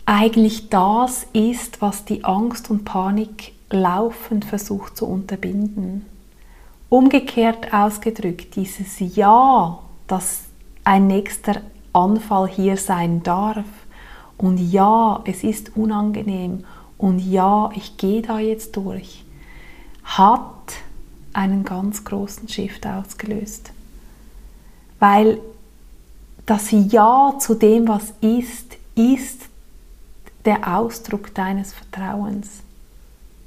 eigentlich 0.05 0.69
das 0.69 1.25
ist, 1.33 1.81
was 1.81 2.05
die 2.05 2.23
Angst 2.25 2.69
und 2.69 2.83
Panik 2.83 3.53
laufend 3.69 4.45
versucht 4.45 4.97
zu 4.97 5.07
unterbinden. 5.07 6.05
Umgekehrt 6.89 7.73
ausgedrückt, 7.73 8.55
dieses 8.55 8.99
Ja, 9.15 9.79
dass 10.07 10.43
ein 10.83 11.07
nächster 11.07 11.61
Anfall 11.93 12.47
hier 12.47 12.77
sein 12.77 13.23
darf 13.23 13.65
und 14.37 14.57
ja, 14.57 15.21
es 15.25 15.43
ist 15.43 15.75
unangenehm 15.77 16.65
und 16.97 17.19
ja, 17.19 17.69
ich 17.75 17.97
gehe 17.97 18.21
da 18.21 18.39
jetzt 18.39 18.75
durch, 18.75 19.23
hat 20.03 20.73
einen 21.33 21.63
ganz 21.63 22.03
großen 22.03 22.47
Shift 22.47 22.85
ausgelöst. 22.85 23.71
Weil 24.99 25.39
das 26.45 26.71
Ja 26.71 27.35
zu 27.39 27.55
dem, 27.55 27.87
was 27.87 28.13
ist, 28.21 28.77
ist 28.95 29.41
der 30.45 30.77
Ausdruck 30.77 31.33
deines 31.33 31.73
Vertrauens, 31.73 32.61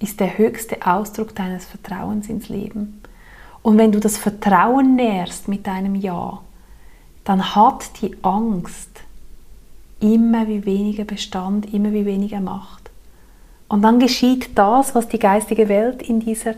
ist 0.01 0.21
der 0.21 0.39
höchste 0.39 0.87
Ausdruck 0.87 1.35
deines 1.35 1.65
Vertrauens 1.67 2.29
ins 2.29 2.49
Leben. 2.49 3.03
Und 3.63 3.79
wenn 3.79 3.93
du 3.93 4.01
das 4.01 4.17
Vertrauen 4.17 4.95
nährst 4.97 5.49
mit 5.49 5.67
deinem 5.67 5.95
Ja, 5.95 6.41
dann 7.25 7.55
hat 7.55 8.01
die 8.01 8.17
Angst 8.23 8.91
immer 10.01 10.47
wie 10.47 10.65
weniger 10.65 11.05
Bestand, 11.05 11.73
immer 11.73 11.93
wie 11.93 12.07
weniger 12.07 12.41
Macht. 12.41 12.91
Und 13.69 13.83
dann 13.83 13.99
geschieht 13.99 14.57
das, 14.57 14.95
was 14.95 15.09
die 15.09 15.19
geistige 15.19 15.69
Welt 15.69 16.03
in 16.03 16.21
dieser 16.21 16.55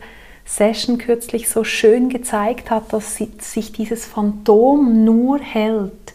Session 0.48 0.96
kürzlich 0.96 1.50
so 1.50 1.62
schön 1.62 2.08
gezeigt 2.08 2.70
hat, 2.70 2.92
dass 2.94 3.16
sich 3.16 3.72
dieses 3.72 4.06
Phantom 4.06 5.04
nur 5.04 5.38
hält 5.38 6.14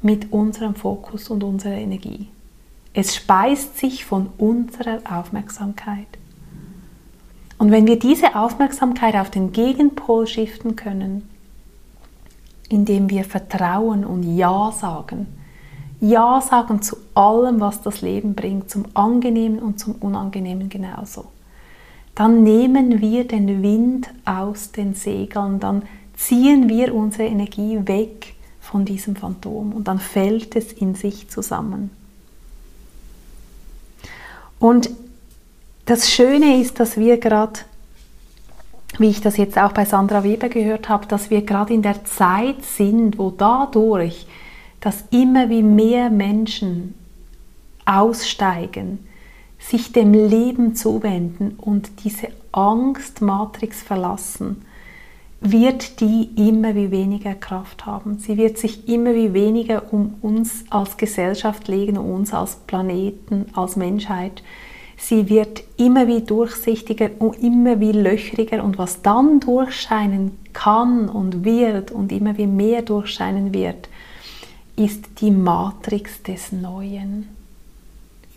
mit 0.00 0.32
unserem 0.32 0.74
Fokus 0.74 1.28
und 1.28 1.44
unserer 1.44 1.74
Energie. 1.74 2.28
Es 2.94 3.14
speist 3.14 3.76
sich 3.76 4.06
von 4.06 4.30
unserer 4.38 5.00
Aufmerksamkeit. 5.08 6.06
Und 7.58 7.70
wenn 7.72 7.86
wir 7.86 7.98
diese 7.98 8.36
Aufmerksamkeit 8.36 9.16
auf 9.16 9.30
den 9.30 9.52
Gegenpol 9.52 10.26
shiften 10.26 10.76
können, 10.76 11.28
indem 12.70 13.10
wir 13.10 13.24
vertrauen 13.24 14.06
und 14.06 14.36
Ja 14.36 14.72
sagen, 14.72 15.26
Ja 16.00 16.40
sagen 16.40 16.80
zu 16.80 16.96
allem, 17.14 17.60
was 17.60 17.82
das 17.82 18.00
Leben 18.00 18.34
bringt, 18.34 18.70
zum 18.70 18.86
Angenehmen 18.94 19.58
und 19.58 19.78
zum 19.78 19.96
Unangenehmen 19.96 20.70
genauso, 20.70 21.26
dann 22.14 22.42
nehmen 22.42 23.00
wir 23.00 23.26
den 23.26 23.62
Wind 23.62 24.08
aus 24.24 24.72
den 24.72 24.94
Segeln, 24.94 25.58
dann 25.60 25.82
ziehen 26.16 26.68
wir 26.68 26.94
unsere 26.94 27.28
Energie 27.28 27.80
weg 27.84 28.34
von 28.60 28.84
diesem 28.84 29.16
Phantom 29.16 29.72
und 29.72 29.88
dann 29.88 29.98
fällt 29.98 30.56
es 30.56 30.72
in 30.72 30.94
sich 30.94 31.28
zusammen. 31.28 31.90
Und 34.58 34.90
das 35.86 36.10
Schöne 36.10 36.60
ist, 36.60 36.80
dass 36.80 36.96
wir 36.96 37.18
gerade, 37.18 37.60
wie 38.98 39.10
ich 39.10 39.20
das 39.20 39.36
jetzt 39.36 39.58
auch 39.58 39.72
bei 39.72 39.84
Sandra 39.84 40.24
Weber 40.24 40.48
gehört 40.48 40.88
habe, 40.88 41.06
dass 41.06 41.28
wir 41.28 41.42
gerade 41.42 41.74
in 41.74 41.82
der 41.82 42.04
Zeit 42.04 42.64
sind, 42.64 43.18
wo 43.18 43.30
dadurch, 43.30 44.26
dass 44.80 45.04
immer 45.10 45.50
wie 45.50 45.62
mehr 45.62 46.08
Menschen 46.08 46.94
aussteigen, 47.84 49.06
sich 49.68 49.92
dem 49.92 50.12
Leben 50.12 50.74
zuwenden 50.74 51.54
und 51.56 52.04
diese 52.04 52.28
Angstmatrix 52.52 53.82
verlassen, 53.82 54.62
wird 55.40 56.00
die 56.00 56.30
immer 56.36 56.74
wie 56.74 56.90
weniger 56.90 57.34
Kraft 57.34 57.86
haben. 57.86 58.18
Sie 58.18 58.36
wird 58.36 58.58
sich 58.58 58.88
immer 58.88 59.14
wie 59.14 59.32
weniger 59.32 59.92
um 59.92 60.14
uns 60.22 60.64
als 60.70 60.96
Gesellschaft 60.96 61.68
legen, 61.68 61.98
um 61.98 62.10
uns 62.10 62.32
als 62.32 62.56
Planeten, 62.66 63.46
als 63.54 63.76
Menschheit. 63.76 64.42
Sie 64.96 65.28
wird 65.28 65.64
immer 65.76 66.06
wie 66.06 66.22
durchsichtiger 66.22 67.10
und 67.18 67.42
immer 67.42 67.80
wie 67.80 67.92
löchriger 67.92 68.62
und 68.64 68.78
was 68.78 69.02
dann 69.02 69.40
durchscheinen 69.40 70.38
kann 70.52 71.08
und 71.08 71.44
wird 71.44 71.90
und 71.90 72.12
immer 72.12 72.38
wie 72.38 72.46
mehr 72.46 72.82
durchscheinen 72.82 73.52
wird, 73.52 73.88
ist 74.76 75.20
die 75.20 75.30
Matrix 75.30 76.22
des 76.22 76.52
Neuen, 76.52 77.28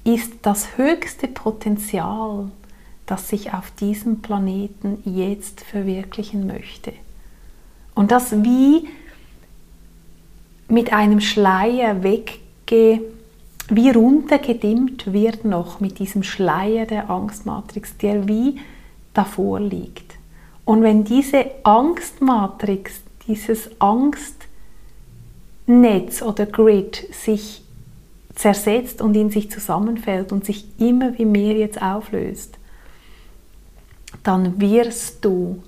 ist 0.07 0.33
das 0.41 0.77
höchste 0.77 1.27
Potenzial, 1.27 2.49
das 3.05 3.27
sich 3.27 3.53
auf 3.53 3.71
diesem 3.71 4.21
Planeten 4.21 5.01
jetzt 5.03 5.61
verwirklichen 5.61 6.47
möchte. 6.47 6.93
Und 7.93 8.11
das 8.11 8.31
wie 8.43 8.87
mit 10.69 10.93
einem 10.93 11.19
Schleier 11.19 12.03
wegge, 12.03 13.01
wie 13.69 13.89
runtergedimmt 13.89 15.11
wird 15.11 15.43
noch 15.43 15.81
mit 15.81 15.99
diesem 15.99 16.23
Schleier 16.23 16.85
der 16.85 17.09
Angstmatrix, 17.09 17.97
der 17.97 18.29
wie 18.29 18.61
davor 19.13 19.59
liegt. 19.59 20.15
Und 20.63 20.83
wenn 20.83 21.03
diese 21.03 21.47
Angstmatrix, 21.63 23.01
dieses 23.27 23.69
Angstnetz 23.81 24.45
oder 26.21 26.45
Grid 26.45 27.13
sich 27.13 27.61
zersetzt 28.37 29.01
und 29.01 29.15
in 29.15 29.31
sich 29.31 29.49
zusammenfällt 29.49 30.31
und 30.31 30.45
sich 30.45 30.65
immer 30.79 31.17
wie 31.17 31.25
mehr 31.25 31.55
jetzt 31.55 31.81
auflöst, 31.81 32.57
dann 34.23 34.61
wirst 34.61 35.25
du 35.25 35.63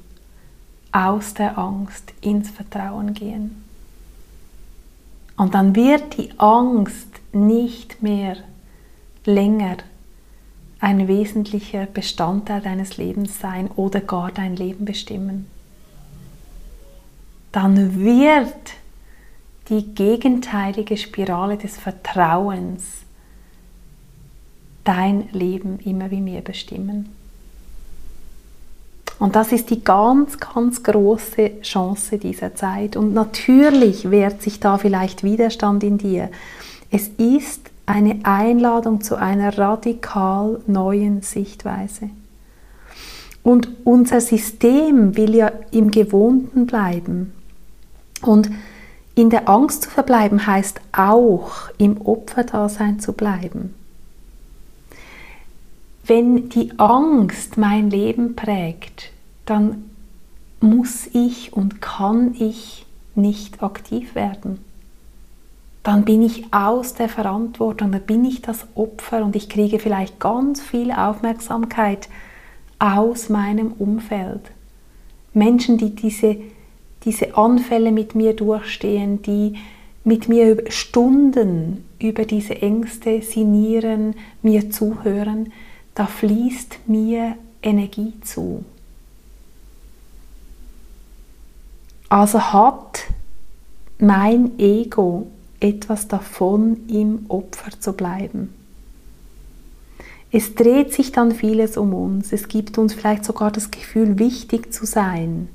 aus 0.91 1.33
der 1.33 1.57
Angst 1.57 2.13
ins 2.21 2.49
Vertrauen 2.49 3.13
gehen. 3.13 3.63
Und 5.35 5.55
dann 5.55 5.75
wird 5.75 6.17
die 6.17 6.31
Angst 6.37 7.07
nicht 7.31 8.01
mehr 8.03 8.37
länger 9.25 9.77
ein 10.79 11.07
wesentlicher 11.07 11.85
Bestandteil 11.85 12.61
deines 12.61 12.97
Lebens 12.97 13.39
sein 13.39 13.69
oder 13.75 13.99
gar 13.99 14.31
dein 14.31 14.55
Leben 14.55 14.85
bestimmen. 14.85 15.47
Dann 17.51 17.99
wird 17.99 18.73
die 19.69 19.93
gegenteilige 19.93 20.97
Spirale 20.97 21.57
des 21.57 21.77
Vertrauens 21.77 22.83
dein 24.83 25.29
Leben 25.31 25.79
immer 25.79 26.09
wie 26.09 26.21
mehr 26.21 26.41
bestimmen. 26.41 27.09
Und 29.19 29.35
das 29.35 29.51
ist 29.51 29.69
die 29.69 29.83
ganz, 29.83 30.39
ganz 30.39 30.81
große 30.81 31.61
Chance 31.61 32.17
dieser 32.17 32.55
Zeit. 32.55 32.95
Und 32.95 33.13
natürlich 33.13 34.09
wehrt 34.09 34.41
sich 34.41 34.61
da 34.61 34.77
vielleicht 34.77 35.23
Widerstand 35.23 35.83
in 35.83 35.97
dir. 35.97 36.29
Es 36.89 37.09
ist 37.17 37.69
eine 37.85 38.19
Einladung 38.23 39.01
zu 39.01 39.17
einer 39.17 39.57
radikal 39.57 40.61
neuen 40.67 41.21
Sichtweise. 41.21 42.09
Und 43.43 43.69
unser 43.83 44.21
System 44.21 45.17
will 45.17 45.35
ja 45.35 45.51
im 45.71 45.91
Gewohnten 45.91 46.65
bleiben. 46.65 47.33
Und 48.21 48.49
in 49.19 49.29
der 49.29 49.49
Angst 49.49 49.83
zu 49.83 49.89
verbleiben 49.89 50.47
heißt 50.47 50.79
auch 50.93 51.51
im 51.77 51.99
Opferdasein 51.99 53.01
zu 53.01 53.11
bleiben. 53.11 53.73
Wenn 56.05 56.47
die 56.47 56.71
Angst 56.79 57.57
mein 57.57 57.89
Leben 57.89 58.37
prägt, 58.37 59.11
dann 59.45 59.89
muss 60.61 61.07
ich 61.11 61.51
und 61.51 61.81
kann 61.81 62.33
ich 62.39 62.85
nicht 63.13 63.61
aktiv 63.61 64.15
werden. 64.15 64.63
Dann 65.83 66.05
bin 66.05 66.21
ich 66.21 66.53
aus 66.53 66.93
der 66.93 67.09
Verantwortung, 67.09 67.91
dann 67.91 68.01
bin 68.03 68.23
ich 68.23 68.41
das 68.41 68.67
Opfer 68.73 69.25
und 69.25 69.35
ich 69.35 69.49
kriege 69.49 69.79
vielleicht 69.79 70.19
ganz 70.21 70.61
viel 70.61 70.91
Aufmerksamkeit 70.91 72.07
aus 72.79 73.27
meinem 73.27 73.73
Umfeld. 73.73 74.51
Menschen, 75.33 75.77
die 75.77 75.93
diese, 75.93 76.37
diese 77.05 77.37
Anfälle 77.37 77.91
mit 77.91 78.15
mir 78.15 78.33
durchstehen, 78.35 79.21
die 79.21 79.55
mit 80.03 80.27
mir 80.27 80.63
Stunden 80.69 81.85
über 81.99 82.25
diese 82.25 82.61
Ängste 82.61 83.21
sinieren, 83.21 84.15
mir 84.41 84.69
zuhören, 84.71 85.51
da 85.95 86.05
fließt 86.05 86.79
mir 86.87 87.35
Energie 87.61 88.13
zu. 88.21 88.63
Also 92.07 92.41
hat 92.53 93.03
mein 93.99 94.57
Ego 94.57 95.27
etwas 95.59 96.07
davon, 96.07 96.87
im 96.87 97.25
Opfer 97.27 97.79
zu 97.79 97.93
bleiben. 97.93 98.53
Es 100.31 100.55
dreht 100.55 100.93
sich 100.93 101.11
dann 101.11 101.31
vieles 101.31 101.75
um 101.75 101.93
uns. 101.93 102.31
Es 102.31 102.47
gibt 102.47 102.77
uns 102.77 102.93
vielleicht 102.93 103.25
sogar 103.25 103.51
das 103.51 103.71
Gefühl, 103.71 104.19
wichtig 104.19 104.71
zu 104.73 104.85
sein. 104.85 105.49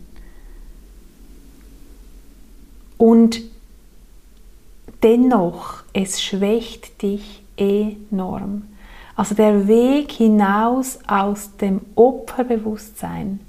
Und 2.98 3.40
dennoch, 5.02 5.82
es 5.92 6.22
schwächt 6.22 7.02
dich 7.02 7.42
enorm. 7.56 8.62
Also 9.16 9.34
der 9.34 9.68
Weg 9.68 10.10
hinaus 10.12 10.98
aus 11.06 11.56
dem 11.56 11.80
Opferbewusstsein, 11.94 13.40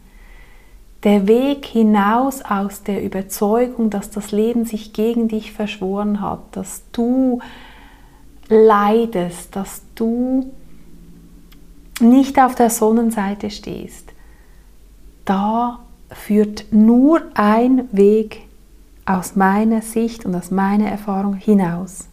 der 1.04 1.28
Weg 1.28 1.66
hinaus 1.66 2.42
aus 2.44 2.84
der 2.84 3.04
Überzeugung, 3.04 3.90
dass 3.90 4.10
das 4.10 4.32
Leben 4.32 4.66
sich 4.66 4.94
gegen 4.94 5.28
dich 5.28 5.54
verschworen 5.54 6.22
hat, 6.22 6.42
dass 6.52 6.84
du 6.92 7.40
leidest, 8.48 9.56
dass 9.56 9.82
du 9.96 10.52
nicht 12.00 12.40
auf 12.40 12.56
der 12.56 12.70
Sonnenseite 12.70 13.50
stehst, 13.50 14.12
da 15.26 15.80
führt 16.10 16.66
nur 16.72 17.22
ein 17.34 17.88
Weg 17.92 18.44
aus 19.06 19.36
meiner 19.36 19.82
Sicht 19.82 20.26
und 20.26 20.36
aus 20.36 20.52
meiner 20.52 20.90
Erfahrung 20.90 21.36
hinaus. 21.36 22.08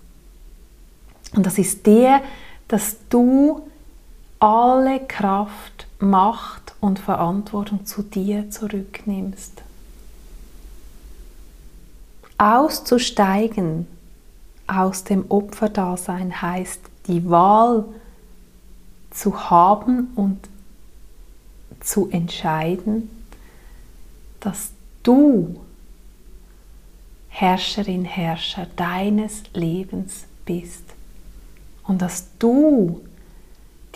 Und 1.34 1.46
das 1.46 1.58
ist 1.58 1.86
der, 1.86 2.20
dass 2.68 2.96
du 3.08 3.62
alle 4.38 5.00
Kraft, 5.06 5.86
Macht 5.98 6.74
und 6.80 6.98
Verantwortung 6.98 7.86
zu 7.86 8.02
dir 8.02 8.50
zurücknimmst. 8.50 9.62
Auszusteigen 12.38 13.86
aus 14.66 15.04
dem 15.04 15.26
Opferdasein 15.28 16.42
heißt 16.42 16.80
die 17.06 17.28
Wahl 17.30 17.84
zu 19.12 19.48
haben 19.50 20.10
und 20.16 20.48
zu 21.80 22.08
entscheiden, 22.10 23.10
dass 24.40 24.72
du 25.02 25.60
Herrscherin, 27.34 28.04
Herrscher 28.04 28.66
deines 28.76 29.42
Lebens 29.54 30.26
bist 30.44 30.84
und 31.88 32.02
dass 32.02 32.26
du 32.38 33.00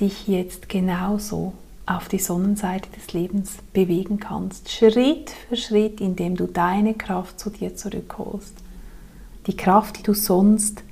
dich 0.01 0.27
jetzt 0.27 0.70
genauso 0.70 1.53
auf 1.85 2.09
die 2.09 2.18
Sonnenseite 2.18 2.88
des 2.90 3.12
Lebens 3.12 3.59
bewegen 3.75 4.18
kannst, 4.18 4.70
Schritt 4.72 5.31
für 5.31 5.57
Schritt, 5.57 6.01
indem 6.01 6.37
du 6.37 6.46
deine 6.46 6.94
Kraft 6.94 7.38
zu 7.38 7.51
dir 7.51 7.77
zurückholst. 7.77 8.55
Die 9.46 9.57
Kraft, 9.57 9.99
die 9.99 10.03
du 10.03 10.14
sonst 10.14 10.83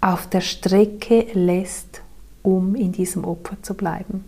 auf 0.00 0.28
der 0.28 0.40
Strecke 0.40 1.26
lässt, 1.34 2.00
um 2.42 2.76
in 2.76 2.92
diesem 2.92 3.24
Opfer 3.24 3.60
zu 3.62 3.74
bleiben. 3.74 4.24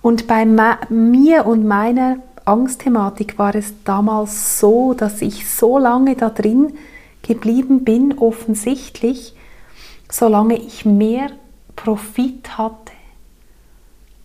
Und 0.00 0.28
bei 0.28 0.46
mir 0.88 1.46
und 1.46 1.66
meiner 1.66 2.18
Angstthematik 2.44 3.38
war 3.38 3.54
es 3.54 3.72
damals 3.84 4.60
so, 4.60 4.92
dass 4.94 5.22
ich 5.22 5.48
so 5.48 5.78
lange 5.78 6.14
da 6.14 6.28
drin 6.28 6.74
geblieben 7.22 7.84
bin, 7.84 8.18
offensichtlich, 8.18 9.34
solange 10.10 10.56
ich 10.56 10.84
mehr 10.84 11.30
Profit 11.74 12.58
hatte, 12.58 12.92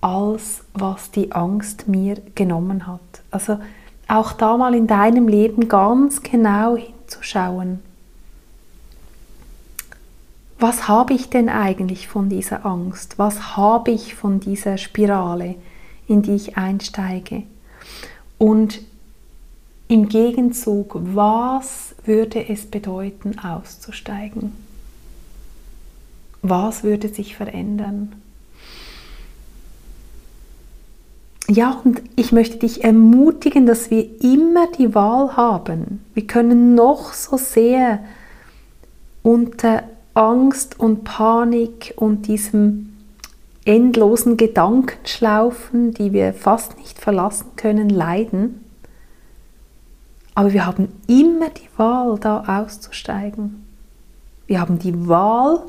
als 0.01 0.63
was 0.73 1.11
die 1.11 1.31
Angst 1.31 1.87
mir 1.87 2.17
genommen 2.35 2.87
hat. 2.87 2.99
Also 3.31 3.59
auch 4.07 4.33
da 4.33 4.57
mal 4.57 4.75
in 4.75 4.87
deinem 4.87 5.27
Leben 5.27 5.67
ganz 5.67 6.21
genau 6.21 6.75
hinzuschauen. 6.75 7.79
Was 10.57 10.89
habe 10.89 11.13
ich 11.13 11.29
denn 11.29 11.47
eigentlich 11.47 12.09
von 12.09 12.27
dieser 12.27 12.65
Angst? 12.65 13.17
Was 13.17 13.55
habe 13.55 13.91
ich 13.91 14.15
von 14.15 14.41
dieser 14.41 14.77
Spirale, 14.77 15.55
in 16.07 16.21
die 16.21 16.35
ich 16.35 16.57
einsteige? 16.57 17.43
Und 18.39 18.81
im 19.87 20.09
Gegenzug, 20.09 20.95
was 20.99 21.93
würde 22.05 22.49
es 22.49 22.65
bedeuten, 22.65 23.37
auszusteigen? 23.37 24.53
Was 26.41 26.83
würde 26.83 27.09
sich 27.09 27.35
verändern? 27.35 28.13
Ja, 31.49 31.81
und 31.83 32.01
ich 32.15 32.31
möchte 32.31 32.57
dich 32.57 32.83
ermutigen, 32.83 33.65
dass 33.65 33.89
wir 33.89 34.21
immer 34.21 34.67
die 34.77 34.93
Wahl 34.93 35.35
haben. 35.35 36.05
Wir 36.13 36.27
können 36.27 36.75
noch 36.75 37.13
so 37.13 37.37
sehr 37.37 38.03
unter 39.23 39.83
Angst 40.13 40.79
und 40.79 41.03
Panik 41.03 41.93
und 41.97 42.27
diesem 42.27 42.88
endlosen 43.65 44.37
Gedankenschlaufen, 44.37 45.93
die 45.93 46.13
wir 46.13 46.33
fast 46.33 46.77
nicht 46.77 46.99
verlassen 46.99 47.47
können, 47.55 47.89
leiden. 47.89 48.63
Aber 50.33 50.53
wir 50.53 50.65
haben 50.65 50.87
immer 51.07 51.49
die 51.49 51.67
Wahl, 51.77 52.17
da 52.19 52.43
auszusteigen. 52.47 53.65
Wir 54.47 54.61
haben 54.61 54.79
die 54.79 55.07
Wahl, 55.07 55.63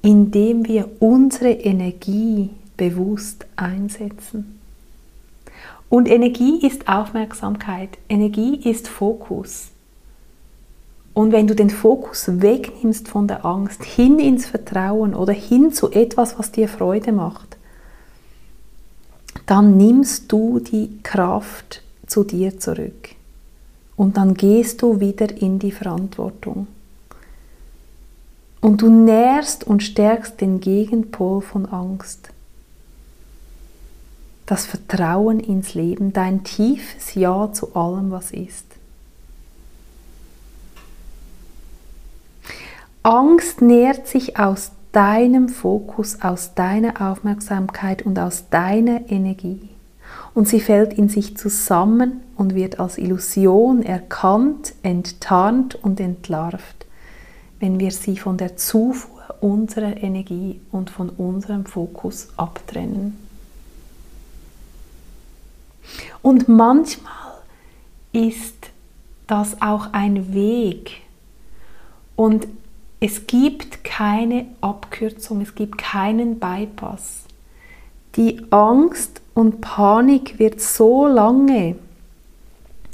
indem 0.00 0.66
wir 0.66 0.88
unsere 1.00 1.50
Energie 1.50 2.50
bewusst 2.76 3.46
einsetzen. 3.56 4.58
Und 5.88 6.08
Energie 6.08 6.66
ist 6.66 6.88
Aufmerksamkeit, 6.88 7.98
Energie 8.08 8.56
ist 8.56 8.88
Fokus. 8.88 9.71
Und 11.14 11.32
wenn 11.32 11.46
du 11.46 11.54
den 11.54 11.70
Fokus 11.70 12.40
wegnimmst 12.40 13.08
von 13.08 13.28
der 13.28 13.44
Angst 13.44 13.84
hin 13.84 14.18
ins 14.18 14.46
Vertrauen 14.46 15.14
oder 15.14 15.32
hin 15.32 15.72
zu 15.72 15.90
etwas, 15.90 16.38
was 16.38 16.52
dir 16.52 16.68
Freude 16.68 17.12
macht, 17.12 17.58
dann 19.46 19.76
nimmst 19.76 20.32
du 20.32 20.60
die 20.60 20.98
Kraft 21.02 21.82
zu 22.06 22.24
dir 22.24 22.58
zurück. 22.58 23.10
Und 23.96 24.16
dann 24.16 24.34
gehst 24.34 24.80
du 24.82 25.00
wieder 25.00 25.36
in 25.36 25.58
die 25.58 25.72
Verantwortung. 25.72 26.66
Und 28.60 28.80
du 28.80 28.88
nährst 28.88 29.64
und 29.64 29.82
stärkst 29.82 30.40
den 30.40 30.60
Gegenpol 30.60 31.42
von 31.42 31.66
Angst. 31.66 32.30
Das 34.46 34.64
Vertrauen 34.66 35.40
ins 35.40 35.74
Leben, 35.74 36.12
dein 36.12 36.44
tiefes 36.44 37.14
Ja 37.14 37.52
zu 37.52 37.74
allem, 37.74 38.10
was 38.10 38.30
ist. 38.30 38.71
Angst 43.02 43.62
nährt 43.62 44.06
sich 44.06 44.38
aus 44.38 44.72
deinem 44.92 45.48
Fokus, 45.48 46.20
aus 46.22 46.54
deiner 46.54 47.10
Aufmerksamkeit 47.10 48.02
und 48.02 48.18
aus 48.18 48.48
deiner 48.50 49.10
Energie. 49.10 49.68
Und 50.34 50.48
sie 50.48 50.60
fällt 50.60 50.94
in 50.94 51.08
sich 51.08 51.36
zusammen 51.36 52.22
und 52.36 52.54
wird 52.54 52.78
als 52.78 52.98
Illusion 52.98 53.82
erkannt, 53.82 54.74
enttarnt 54.82 55.74
und 55.74 56.00
entlarvt 56.00 56.82
wenn 57.62 57.78
wir 57.78 57.92
sie 57.92 58.16
von 58.16 58.36
der 58.36 58.56
Zufuhr 58.56 59.36
unserer 59.40 59.96
Energie 59.96 60.60
und 60.72 60.90
von 60.90 61.10
unserem 61.10 61.64
Fokus 61.64 62.30
abtrennen. 62.36 63.16
Und 66.22 66.48
manchmal 66.48 67.12
ist 68.10 68.70
das 69.28 69.62
auch 69.62 69.92
ein 69.92 70.34
Weg 70.34 71.02
und 72.16 72.48
es 73.02 73.26
gibt 73.26 73.82
keine 73.82 74.46
Abkürzung, 74.60 75.40
es 75.40 75.56
gibt 75.56 75.76
keinen 75.76 76.38
Bypass. 76.38 77.24
Die 78.14 78.40
Angst 78.50 79.20
und 79.34 79.60
Panik 79.60 80.38
wird 80.38 80.60
so 80.60 81.08
lange 81.08 81.74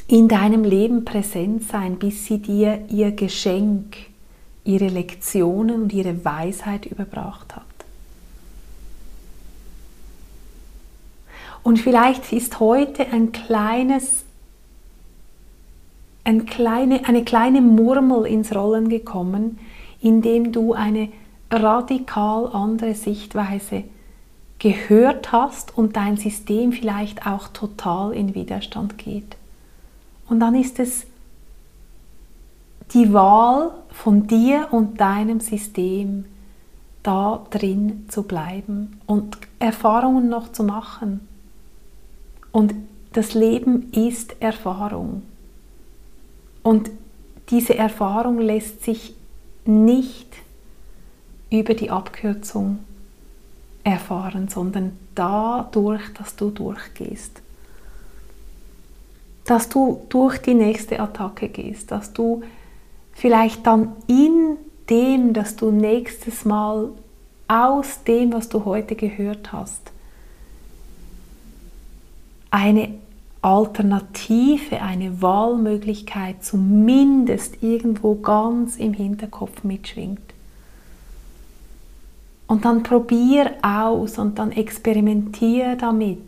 in 0.06 0.26
deinem 0.26 0.64
Leben 0.64 1.04
präsent 1.04 1.64
sein, 1.64 1.98
bis 1.98 2.24
sie 2.24 2.38
dir 2.38 2.86
ihr 2.88 3.12
Geschenk 3.12 3.96
ihre 4.64 4.88
Lektionen 4.88 5.82
und 5.82 5.92
ihre 5.92 6.24
Weisheit 6.24 6.86
überbracht 6.86 7.54
hat. 7.54 7.64
Und 11.62 11.78
vielleicht 11.78 12.32
ist 12.32 12.60
heute 12.60 13.12
ein 13.12 13.32
kleines, 13.32 14.24
ein 16.24 16.46
kleine, 16.46 17.06
eine 17.06 17.24
kleine 17.24 17.60
Murmel 17.60 18.24
ins 18.24 18.54
Rollen 18.54 18.88
gekommen, 18.88 19.58
indem 20.00 20.52
du 20.52 20.72
eine 20.72 21.08
radikal 21.50 22.48
andere 22.52 22.94
Sichtweise 22.94 23.84
gehört 24.58 25.32
hast 25.32 25.76
und 25.76 25.96
dein 25.96 26.16
System 26.16 26.72
vielleicht 26.72 27.26
auch 27.26 27.48
total 27.48 28.12
in 28.12 28.34
Widerstand 28.34 28.98
geht. 28.98 29.36
Und 30.28 30.40
dann 30.40 30.54
ist 30.54 30.78
es 30.78 31.06
die 32.92 33.12
Wahl 33.12 33.72
von 33.90 34.26
dir 34.26 34.68
und 34.70 35.00
deinem 35.00 35.40
System 35.40 36.24
da 37.02 37.46
drin 37.50 38.06
zu 38.08 38.24
bleiben 38.24 39.00
und 39.06 39.38
Erfahrungen 39.58 40.28
noch 40.28 40.52
zu 40.52 40.64
machen. 40.64 41.26
Und 42.52 42.74
das 43.12 43.34
Leben 43.34 43.90
ist 43.92 44.40
Erfahrung. 44.40 45.22
Und 46.62 46.90
diese 47.50 47.76
Erfahrung 47.76 48.40
lässt 48.40 48.82
sich 48.84 49.14
nicht 49.68 50.28
über 51.50 51.74
die 51.74 51.90
Abkürzung 51.90 52.78
erfahren, 53.84 54.48
sondern 54.48 54.98
dadurch, 55.14 56.02
dass 56.14 56.36
du 56.36 56.50
durchgehst. 56.50 57.42
Dass 59.44 59.68
du 59.68 60.02
durch 60.08 60.38
die 60.38 60.54
nächste 60.54 61.00
Attacke 61.00 61.48
gehst, 61.48 61.90
dass 61.90 62.12
du 62.12 62.42
vielleicht 63.12 63.66
dann 63.66 63.92
in 64.06 64.56
dem, 64.90 65.32
dass 65.32 65.56
du 65.56 65.70
nächstes 65.70 66.44
Mal 66.44 66.90
aus 67.46 68.04
dem, 68.04 68.32
was 68.32 68.48
du 68.48 68.64
heute 68.64 68.94
gehört 68.94 69.52
hast, 69.52 69.92
eine 72.50 72.94
Alternative, 73.42 74.82
eine 74.82 75.22
Wahlmöglichkeit 75.22 76.44
zumindest 76.44 77.62
irgendwo 77.62 78.16
ganz 78.16 78.76
im 78.76 78.92
Hinterkopf 78.94 79.64
mitschwingt. 79.64 80.20
Und 82.46 82.64
dann 82.64 82.82
probier 82.82 83.54
aus 83.62 84.18
und 84.18 84.38
dann 84.38 84.52
experimentier 84.52 85.76
damit. 85.76 86.18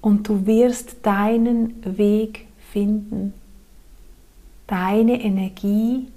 Und 0.00 0.28
du 0.28 0.46
wirst 0.46 0.96
deinen 1.02 1.74
Weg 1.96 2.46
finden 2.72 3.32
deine 4.66 5.22
Energie 5.22 6.08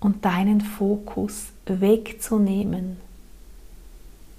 und 0.00 0.24
deinen 0.24 0.60
Fokus 0.60 1.48
wegzunehmen 1.66 2.96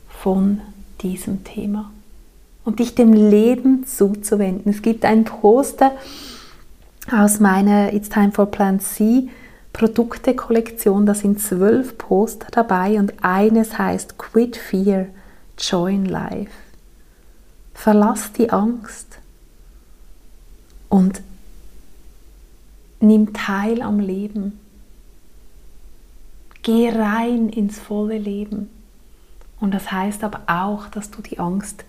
von 0.09 0.61
diesem 1.01 1.43
Thema 1.43 1.91
und 2.67 2.79
dich 2.79 2.95
dem 2.95 3.13
Leben 3.13 3.85
zuzuwenden. 3.85 4.69
Es 4.69 4.81
gibt 4.81 5.05
ein 5.05 5.23
Poster 5.23 5.93
aus 7.09 7.39
meiner 7.39 7.93
It's 7.93 8.09
Time 8.09 8.33
for 8.33 8.47
Plan 8.47 8.81
C 8.81 9.29
Produkte-Kollektion. 9.71 11.05
Da 11.05 11.13
sind 11.13 11.39
zwölf 11.39 11.97
Poster 11.97 12.47
dabei 12.51 12.99
und 12.99 13.13
eines 13.23 13.77
heißt 13.77 14.17
Quit 14.17 14.57
Fear, 14.57 15.05
Join 15.57 16.03
Life. 16.03 16.51
Verlass 17.73 18.33
die 18.33 18.49
Angst 18.49 19.17
und 20.89 21.21
nimm 22.99 23.31
teil 23.31 23.81
am 23.81 24.01
Leben. 24.01 24.59
Geh 26.63 26.89
rein 26.89 27.47
ins 27.47 27.79
volle 27.79 28.17
Leben. 28.17 28.69
Und 29.61 29.73
das 29.73 29.89
heißt 29.89 30.25
aber 30.25 30.41
auch, 30.47 30.89
dass 30.89 31.11
du 31.11 31.21
die 31.21 31.39
Angst 31.39 31.85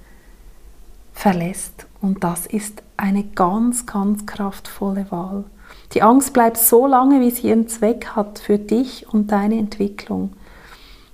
verlässt. 1.18 1.86
Und 2.00 2.22
das 2.22 2.46
ist 2.46 2.82
eine 2.96 3.24
ganz, 3.24 3.86
ganz 3.86 4.24
kraftvolle 4.24 5.10
Wahl. 5.10 5.44
Die 5.92 6.02
Angst 6.02 6.32
bleibt 6.32 6.56
so 6.56 6.86
lange, 6.86 7.20
wie 7.20 7.30
sie 7.30 7.48
ihren 7.48 7.66
Zweck 7.66 8.10
hat 8.14 8.38
für 8.38 8.56
dich 8.56 9.12
und 9.12 9.32
deine 9.32 9.58
Entwicklung. 9.58 10.32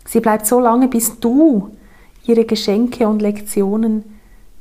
Sie 0.05 0.21
bleibt 0.21 0.45
so 0.47 0.61
lange, 0.61 0.89
bis 0.89 1.19
du 1.21 1.71
ihre 2.27 2.45
Geschenke 2.45 3.09
und 3.09 3.23
Lektionen 3.23 4.05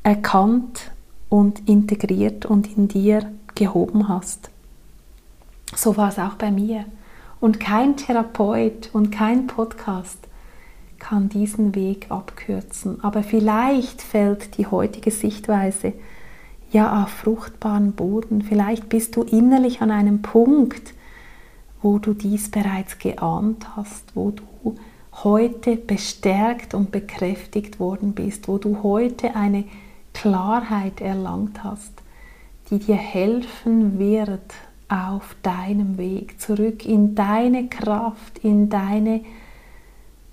erkannt 0.02 0.92
und 1.28 1.68
integriert 1.68 2.46
und 2.46 2.78
in 2.78 2.88
dir 2.88 3.30
gehoben 3.54 4.08
hast. 4.08 4.50
So 5.76 5.98
war 5.98 6.08
es 6.08 6.20
auch 6.20 6.36
bei 6.36 6.52
mir. 6.52 6.86
Und 7.42 7.60
kein 7.60 7.98
Therapeut 7.98 8.92
und 8.94 9.12
kein 9.12 9.48
Podcast 9.48 10.20
kann 11.04 11.28
diesen 11.28 11.76
Weg 11.76 12.08
abkürzen. 12.10 13.04
Aber 13.04 13.24
vielleicht 13.24 14.02
fällt 14.02 14.58
die 14.58 14.68
heutige 14.68 15.12
Sichtweise 15.12 15.92
ja 16.72 17.04
auf 17.04 17.10
fruchtbaren 17.10 17.92
Boden. 17.92 18.42
Vielleicht 18.42 18.88
bist 18.88 19.18
du 19.18 19.24
innerlich 19.24 19.82
an 19.82 19.92
einem 19.92 20.22
Punkt, 20.22 20.94
wo 21.82 22.00
du 22.00 22.14
dies 22.14 22.50
bereits 22.50 23.00
geahnt 23.00 23.76
hast, 23.76 24.16
wo 24.16 24.32
du 24.32 24.76
heute 25.24 25.76
bestärkt 25.76 26.74
und 26.74 26.92
bekräftigt 26.92 27.82
worden 27.82 28.14
bist, 28.14 28.48
wo 28.48 28.58
du 28.58 28.82
heute 28.82 29.36
eine 29.36 29.66
Klarheit 30.14 31.02
erlangt 31.02 31.66
hast, 31.66 31.92
die 32.70 32.80
dir 32.80 32.96
helfen 32.96 34.00
wird 34.00 34.54
auf 34.88 35.36
deinem 35.44 35.98
Weg 35.98 36.40
zurück 36.40 36.86
in 36.86 37.14
deine 37.14 37.68
Kraft, 37.68 38.40
in 38.42 38.70
deine 38.70 39.22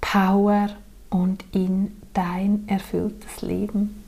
Power 0.00 0.70
und 1.10 1.44
in 1.52 1.96
dein 2.12 2.64
erfülltes 2.68 3.42
Leben. 3.42 4.02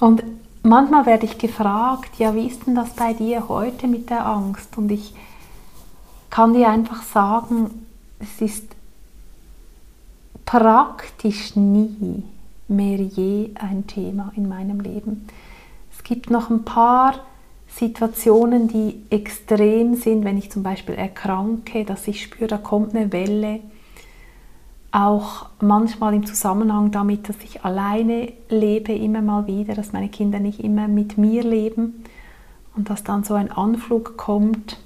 Und 0.00 0.22
manchmal 0.62 1.06
werde 1.06 1.26
ich 1.26 1.38
gefragt, 1.38 2.18
ja, 2.18 2.34
wie 2.34 2.46
ist 2.46 2.66
denn 2.66 2.74
das 2.74 2.90
bei 2.90 3.12
dir 3.12 3.48
heute 3.48 3.88
mit 3.88 4.10
der 4.10 4.26
Angst? 4.26 4.76
Und 4.78 4.90
ich 4.90 5.14
kann 6.30 6.52
dir 6.52 6.68
einfach 6.68 7.02
sagen, 7.02 7.86
es 8.20 8.40
ist 8.40 8.64
praktisch 10.44 11.56
nie 11.56 12.22
mehr 12.68 12.98
je 12.98 13.50
ein 13.54 13.86
Thema 13.86 14.32
in 14.36 14.48
meinem 14.48 14.80
Leben. 14.80 15.26
Es 15.96 16.04
gibt 16.04 16.30
noch 16.30 16.50
ein 16.50 16.64
paar 16.64 17.14
Situationen, 17.68 18.68
die 18.68 19.02
extrem 19.10 19.94
sind, 19.94 20.24
wenn 20.24 20.38
ich 20.38 20.50
zum 20.50 20.62
Beispiel 20.62 20.94
erkranke, 20.94 21.84
dass 21.84 22.08
ich 22.08 22.22
spüre, 22.22 22.48
da 22.48 22.58
kommt 22.58 22.94
eine 22.94 23.12
Welle. 23.12 23.60
Auch 24.90 25.46
manchmal 25.60 26.14
im 26.14 26.26
Zusammenhang 26.26 26.90
damit, 26.90 27.28
dass 27.28 27.36
ich 27.44 27.64
alleine 27.64 28.32
lebe, 28.48 28.92
immer 28.92 29.20
mal 29.20 29.46
wieder, 29.46 29.74
dass 29.74 29.92
meine 29.92 30.08
Kinder 30.08 30.40
nicht 30.40 30.60
immer 30.60 30.88
mit 30.88 31.18
mir 31.18 31.44
leben 31.44 32.04
und 32.74 32.90
dass 32.90 33.04
dann 33.04 33.22
so 33.22 33.34
ein 33.34 33.50
Anflug 33.52 34.16
kommt 34.16 34.78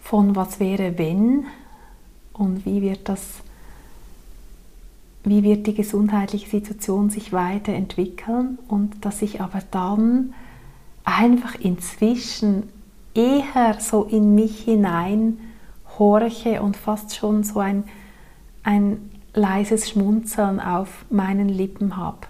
von 0.00 0.34
was 0.36 0.58
wäre 0.60 0.98
wenn 0.98 1.44
und 2.32 2.66
wie 2.66 2.82
wird 2.82 3.08
das 3.08 3.42
wie 5.24 5.42
wird 5.44 5.66
die 5.66 5.74
gesundheitliche 5.74 6.50
Situation 6.50 7.08
sich 7.08 7.32
weiterentwickeln 7.32 8.58
und 8.68 9.04
dass 9.04 9.22
ich 9.22 9.40
aber 9.40 9.60
dann 9.70 10.34
einfach 11.04 11.54
inzwischen 11.56 12.68
eher 13.14 13.76
so 13.80 14.04
in 14.04 14.34
mich 14.34 14.60
hinein 14.60 15.38
horche 15.98 16.62
und 16.62 16.76
fast 16.76 17.14
schon 17.14 17.44
so 17.44 17.60
ein, 17.60 17.84
ein 18.62 19.10
leises 19.34 19.90
Schmunzeln 19.90 20.60
auf 20.60 21.04
meinen 21.10 21.48
Lippen 21.48 21.96
habe, 21.96 22.26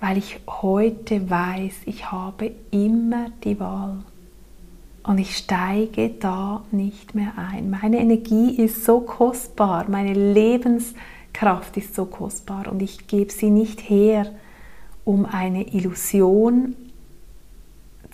weil 0.00 0.18
ich 0.18 0.40
heute 0.46 1.30
weiß, 1.30 1.74
ich 1.86 2.10
habe 2.10 2.52
immer 2.70 3.26
die 3.44 3.58
Wahl. 3.58 3.98
Und 5.02 5.18
ich 5.18 5.36
steige 5.36 6.10
da 6.18 6.64
nicht 6.72 7.14
mehr 7.14 7.34
ein. 7.36 7.70
Meine 7.70 7.98
Energie 7.98 8.56
ist 8.56 8.84
so 8.84 9.00
kostbar, 9.00 9.88
meine 9.88 10.14
Lebenskraft 10.14 11.76
ist 11.76 11.94
so 11.94 12.06
kostbar. 12.06 12.66
Und 12.68 12.82
ich 12.82 13.06
gebe 13.06 13.30
sie 13.30 13.50
nicht 13.50 13.88
her, 13.88 14.26
um 15.04 15.24
eine 15.24 15.72
Illusion 15.72 16.74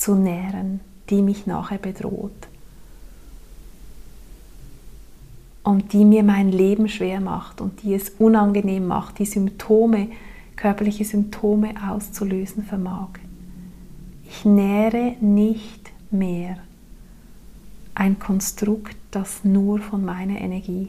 zu 0.03 0.17
nähren, 0.17 0.81
die 1.11 1.23
mich 1.23 1.47
nachher 1.47 1.79
bedroht 1.79 2.49
und 5.63 5.93
die 5.93 6.05
mir 6.05 6.25
mein 6.25 6.51
Leben 6.51 6.89
schwer 6.89 7.21
macht 7.21 7.61
und 7.61 7.85
die 7.85 7.95
es 7.95 8.09
unangenehm 8.19 8.85
macht, 8.85 9.21
die 9.21 9.27
Symptome, 9.27 10.09
körperliche 10.57 11.05
Symptome 11.05 11.75
auszulösen 11.89 12.65
vermag. 12.65 13.11
Ich 14.29 14.45
nähre 14.45 15.15
nicht 15.21 15.93
mehr 16.11 16.57
ein 17.95 18.19
Konstrukt, 18.19 18.97
das 19.13 19.45
nur 19.45 19.79
von 19.79 20.05
meiner 20.05 20.41
Energie 20.41 20.89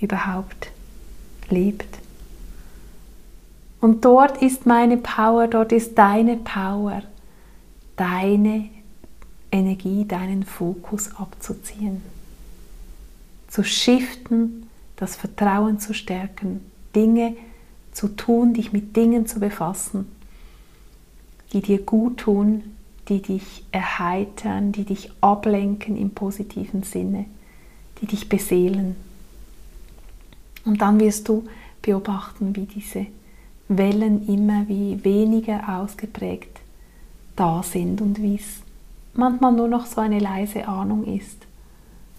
überhaupt 0.00 0.72
lebt. 1.48 1.98
Und 3.80 4.04
dort 4.04 4.42
ist 4.42 4.66
meine 4.66 4.96
Power, 4.96 5.46
dort 5.46 5.70
ist 5.70 5.96
deine 5.96 6.38
Power 6.38 7.02
deine 7.98 8.70
Energie, 9.50 10.06
deinen 10.06 10.44
Fokus 10.44 11.14
abzuziehen, 11.16 12.00
zu 13.48 13.64
shiften, 13.64 14.68
das 14.96 15.16
Vertrauen 15.16 15.78
zu 15.80 15.92
stärken, 15.92 16.60
Dinge 16.94 17.36
zu 17.92 18.08
tun, 18.08 18.54
dich 18.54 18.72
mit 18.72 18.96
Dingen 18.96 19.26
zu 19.26 19.40
befassen, 19.40 20.06
die 21.52 21.60
dir 21.60 21.78
gut 21.78 22.18
tun, 22.18 22.62
die 23.08 23.20
dich 23.20 23.64
erheitern, 23.72 24.72
die 24.72 24.84
dich 24.84 25.10
ablenken 25.20 25.96
im 25.96 26.10
positiven 26.10 26.82
Sinne, 26.84 27.24
die 28.00 28.06
dich 28.06 28.28
beseelen. 28.28 28.96
Und 30.64 30.80
dann 30.82 31.00
wirst 31.00 31.28
du 31.28 31.48
beobachten, 31.82 32.54
wie 32.54 32.66
diese 32.66 33.06
Wellen 33.68 34.28
immer 34.28 34.68
wie 34.68 35.02
weniger 35.04 35.80
ausgeprägt 35.80 36.57
da 37.38 37.62
sind 37.62 38.00
und 38.00 38.20
wie 38.20 38.36
es 38.36 38.62
manchmal 39.14 39.52
nur 39.52 39.68
noch 39.68 39.86
so 39.86 40.00
eine 40.00 40.18
leise 40.18 40.66
Ahnung 40.68 41.04
ist. 41.04 41.46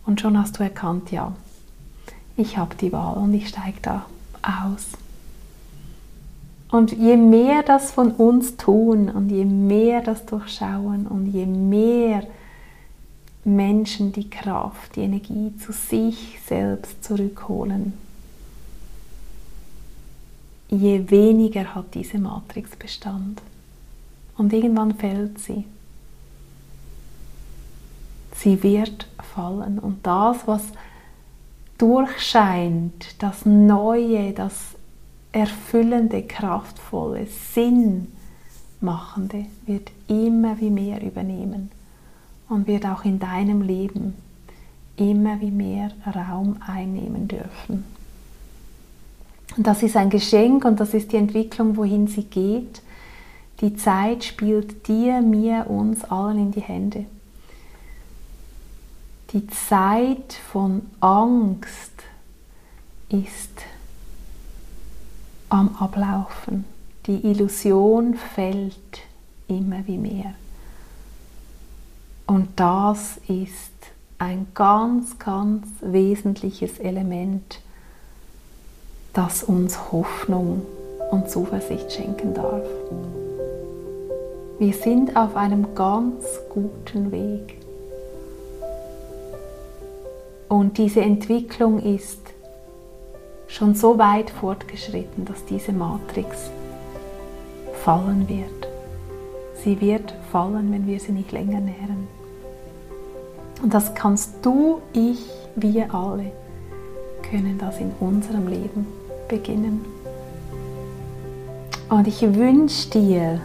Und 0.05 0.21
schon 0.21 0.38
hast 0.38 0.60
du 0.60 0.63
erkannt, 0.63 1.12
ja, 1.12 1.34
ich 2.38 2.58
habe 2.58 2.75
die 2.75 2.91
Wahl 2.91 3.17
und 3.17 3.34
ich 3.34 3.49
steige 3.49 3.79
da 3.82 4.05
aus. 4.41 4.88
Und 6.71 6.91
je 6.91 7.17
mehr 7.17 7.63
das 7.63 7.91
von 7.91 8.12
uns 8.12 8.55
tun 8.55 9.10
und 9.10 9.29
je 9.29 9.45
mehr 9.45 10.01
das 10.01 10.25
durchschauen 10.25 11.08
und 11.08 11.27
je 11.27 11.45
mehr 11.45 12.23
Menschen 13.43 14.12
die 14.12 14.29
Kraft, 14.29 14.95
die 14.95 15.01
Energie 15.01 15.53
zu 15.58 15.71
sich 15.71 16.39
selbst 16.45 17.03
zurückholen, 17.03 17.93
je 20.69 21.10
weniger 21.10 21.73
hat 21.73 21.95
diese 21.95 22.19
Matrix 22.19 22.75
Bestand. 22.75 23.41
Und 24.39 24.54
irgendwann 24.54 24.95
fällt 24.95 25.38
sie. 25.38 25.65
Sie 28.34 28.63
wird 28.63 29.06
fallen. 29.36 29.80
Und 29.80 30.08
das, 30.08 30.47
was 30.47 30.63
durchscheint, 31.78 33.21
das 33.21 33.45
Neue, 33.45 34.32
das 34.32 34.54
erfüllende, 35.34 36.23
kraftvolle, 36.23 37.28
Sinnmachende, 37.54 39.45
wird 39.65 39.91
immer 40.08 40.58
wie 40.62 40.69
mehr 40.69 41.04
übernehmen 41.04 41.69
und 42.47 42.65
wird 42.65 42.86
auch 42.86 43.04
in 43.04 43.19
deinem 43.19 43.62
Leben 43.62 44.15
immer 44.95 45.41
wie 45.41 45.52
mehr 45.52 45.91
Raum 46.06 46.62
einnehmen 46.65 47.28
dürfen. 47.28 47.84
Und 49.58 49.67
das 49.67 49.84
ist 49.84 49.97
ein 49.97 50.10
Geschenk 50.10 50.63
und 50.63 50.80
das 50.80 50.93
ist 50.93 51.12
die 51.12 51.17
Entwicklung, 51.17 51.75
wohin 51.75 52.08
sie 52.08 52.23
geht. 52.23 52.82
Die 53.62 53.76
Zeit 53.76 54.24
spielt 54.24 54.88
dir, 54.88 55.22
mir, 55.22 55.69
uns 55.69 56.04
allen 56.06 56.38
in 56.38 56.52
die 56.52 56.62
Hände. 56.62 57.06
Die 59.32 59.45
Zeit 59.48 60.34
von 60.34 60.82
Angst 61.02 61.91
ist 63.10 63.62
am 65.50 65.76
Ablaufen. 65.78 66.65
Die 67.06 67.26
Illusion 67.26 68.15
fällt 68.15 69.02
immer 69.48 69.86
wie 69.88 69.98
mehr. 69.98 70.34
Und 72.28 72.48
das 72.56 73.17
ist 73.28 73.72
ein 74.19 74.48
ganz, 74.54 75.17
ganz 75.17 75.67
wesentliches 75.82 76.78
Element, 76.80 77.62
das 79.13 79.43
uns 79.43 79.91
Hoffnung 79.91 80.65
und 81.12 81.30
Zuversicht 81.30 81.91
schenken 81.91 82.34
darf. 82.34 82.63
Wir 84.60 84.74
sind 84.74 85.15
auf 85.15 85.38
einem 85.38 85.74
ganz 85.74 86.26
guten 86.50 87.13
Weg. 87.13 87.58
Und 90.50 90.78
diese 90.78 91.00
Entwicklung 91.00 91.80
ist 91.80 92.19
schon 93.48 93.74
so 93.74 93.98
weit 93.98 94.30
fortgeschritten, 94.30 95.24
dass 95.24 95.45
diese 95.45 95.72
Matrix 95.72 96.52
fallen 97.86 98.28
wird. 98.28 98.67
Sie 99.63 99.80
wird 99.80 100.13
fallen, 100.30 100.74
wenn 100.74 100.88
wir 100.88 101.00
sie 101.00 101.13
nicht 101.13 101.32
länger 101.32 101.62
nähren. 101.62 102.10
Und 103.63 103.74
das 103.74 103.95
kannst 103.95 104.34
du, 104.41 104.82
ich, 104.91 105.26
wir 105.56 105.93
alle 105.93 106.34
können 107.32 107.58
das 107.58 107.80
in 107.80 107.93
unserem 108.02 108.50
Leben 108.50 108.88
beginnen. 109.30 109.86
Und 111.89 112.10
ich 112.10 112.22
wünsche 112.22 112.89
dir, 112.89 113.41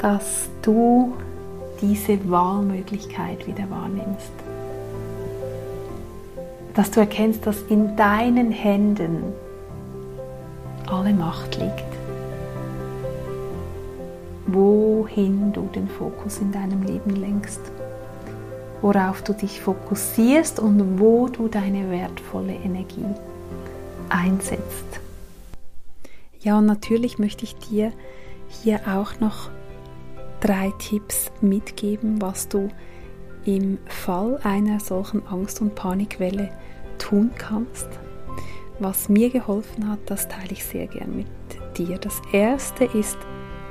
dass 0.00 0.48
du 0.62 1.14
diese 1.80 2.30
Wahlmöglichkeit 2.30 3.46
wieder 3.46 3.68
wahrnimmst. 3.70 4.32
Dass 6.74 6.90
du 6.90 7.00
erkennst, 7.00 7.46
dass 7.46 7.62
in 7.62 7.96
deinen 7.96 8.52
Händen 8.52 9.32
alle 10.86 11.12
Macht 11.12 11.56
liegt. 11.56 11.84
Wohin 14.46 15.52
du 15.52 15.68
den 15.74 15.88
Fokus 15.88 16.38
in 16.38 16.52
deinem 16.52 16.82
Leben 16.82 17.10
lenkst. 17.16 17.60
Worauf 18.80 19.22
du 19.22 19.32
dich 19.32 19.60
fokussierst 19.60 20.60
und 20.60 21.00
wo 21.00 21.28
du 21.28 21.48
deine 21.48 21.90
wertvolle 21.90 22.54
Energie 22.54 23.04
einsetzt. 24.08 25.00
Ja, 26.40 26.58
und 26.58 26.66
natürlich 26.66 27.18
möchte 27.18 27.44
ich 27.44 27.56
dir 27.56 27.92
hier 28.48 28.80
auch 28.86 29.20
noch 29.20 29.50
drei 30.40 30.72
Tipps 30.78 31.30
mitgeben, 31.40 32.20
was 32.20 32.48
du 32.48 32.68
im 33.44 33.78
Fall 33.86 34.38
einer 34.42 34.80
solchen 34.80 35.26
Angst- 35.26 35.60
und 35.60 35.74
Panikwelle 35.74 36.50
tun 36.98 37.30
kannst. 37.36 37.88
Was 38.78 39.08
mir 39.08 39.30
geholfen 39.30 39.88
hat, 39.88 39.98
das 40.06 40.28
teile 40.28 40.52
ich 40.52 40.64
sehr 40.64 40.86
gern 40.86 41.16
mit 41.16 41.26
dir. 41.76 41.98
Das 41.98 42.20
erste 42.32 42.84
ist 42.84 43.18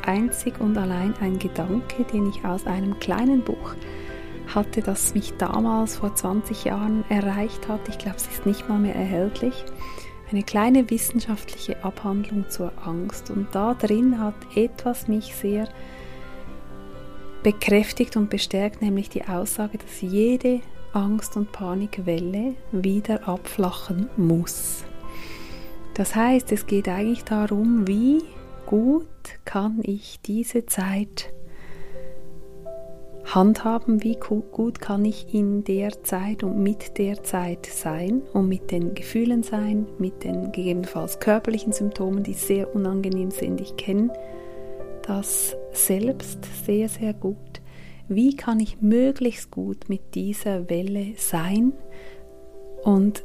einzig 0.06 0.60
und 0.60 0.77
allein 0.77 1.13
ein 1.21 1.39
Gedanke, 1.39 2.03
den 2.06 2.30
ich 2.30 2.43
aus 2.43 2.65
einem 2.65 2.99
kleinen 2.99 3.43
Buch 3.43 3.75
hatte, 4.53 4.82
das 4.82 5.13
mich 5.13 5.34
damals 5.38 5.97
vor 5.97 6.15
20 6.15 6.65
Jahren 6.65 7.03
erreicht 7.10 7.67
hat. 7.67 7.88
Ich 7.89 7.97
glaube, 7.97 8.17
es 8.17 8.27
ist 8.27 8.45
nicht 8.45 8.67
mal 8.67 8.80
mehr 8.80 8.95
erhältlich. 8.95 9.53
Eine 10.32 10.43
kleine 10.43 10.89
wissenschaftliche 10.89 11.84
Abhandlung 11.84 12.49
zur 12.49 12.71
Angst. 12.86 13.30
Und 13.30 13.47
da 13.53 13.73
drin 13.73 14.19
hat 14.19 14.36
etwas 14.56 15.08
mich 15.08 15.36
sehr 15.36 15.69
bekräftigt 17.48 18.18
und 18.18 18.30
bestärkt, 18.30 18.82
nämlich 18.82 19.08
die 19.08 19.24
Aussage, 19.24 19.78
dass 19.78 20.02
jede 20.02 20.60
Angst- 20.92 21.38
und 21.38 21.54
Panikwelle 21.54 22.56
wieder 22.74 23.26
abflachen 23.26 24.10
muss. 24.18 24.84
Das 25.94 26.14
heißt, 26.14 26.52
es 26.52 26.68
geht 26.68 26.90
eigentlich 26.90 27.24
darum, 27.24 27.88
wie 27.88 28.22
gut 28.66 29.08
kann 29.46 29.80
ich 29.82 30.20
diese 30.26 30.66
Zeit 30.66 31.32
handhaben, 33.24 34.04
wie 34.04 34.18
gut 34.18 34.82
kann 34.82 35.06
ich 35.06 35.34
in 35.34 35.64
der 35.64 36.04
Zeit 36.04 36.44
und 36.44 36.62
mit 36.62 36.98
der 36.98 37.24
Zeit 37.24 37.66
sein 37.66 38.24
und 38.34 38.50
mit 38.50 38.72
den 38.72 38.94
Gefühlen 38.94 39.44
sein, 39.44 39.86
mit 40.00 40.26
den 40.26 40.52
gegebenenfalls 40.52 41.22
körperlichen 41.22 41.72
Symptomen, 41.72 42.24
die 42.24 42.34
sehr 42.34 42.76
unangenehm 42.76 43.32
sind. 43.32 43.62
Ich 43.62 43.78
kenne 43.78 44.12
das 45.08 45.56
selbst 45.72 46.39
sehr, 46.65 46.89
sehr 46.89 47.13
gut. 47.13 47.38
Wie 48.10 48.36
kann 48.36 48.60
ich 48.60 48.82
möglichst 48.82 49.52
gut 49.52 49.89
mit 49.89 50.15
dieser 50.15 50.70
Welle 50.70 51.13
sein 51.17 51.74
und 52.84 53.24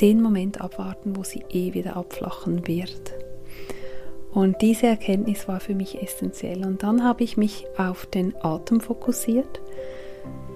den 0.00 0.20
Moment 0.20 0.60
abwarten, 0.60 1.16
wo 1.16 1.22
sie 1.22 1.44
eh 1.50 1.74
wieder 1.74 1.96
abflachen 1.96 2.66
wird. 2.66 3.14
Und 4.32 4.60
diese 4.62 4.86
Erkenntnis 4.88 5.46
war 5.46 5.60
für 5.60 5.74
mich 5.74 6.02
essentiell. 6.02 6.66
Und 6.66 6.82
dann 6.82 7.04
habe 7.04 7.22
ich 7.22 7.36
mich 7.36 7.66
auf 7.78 8.06
den 8.06 8.34
Atem 8.42 8.80
fokussiert. 8.80 9.60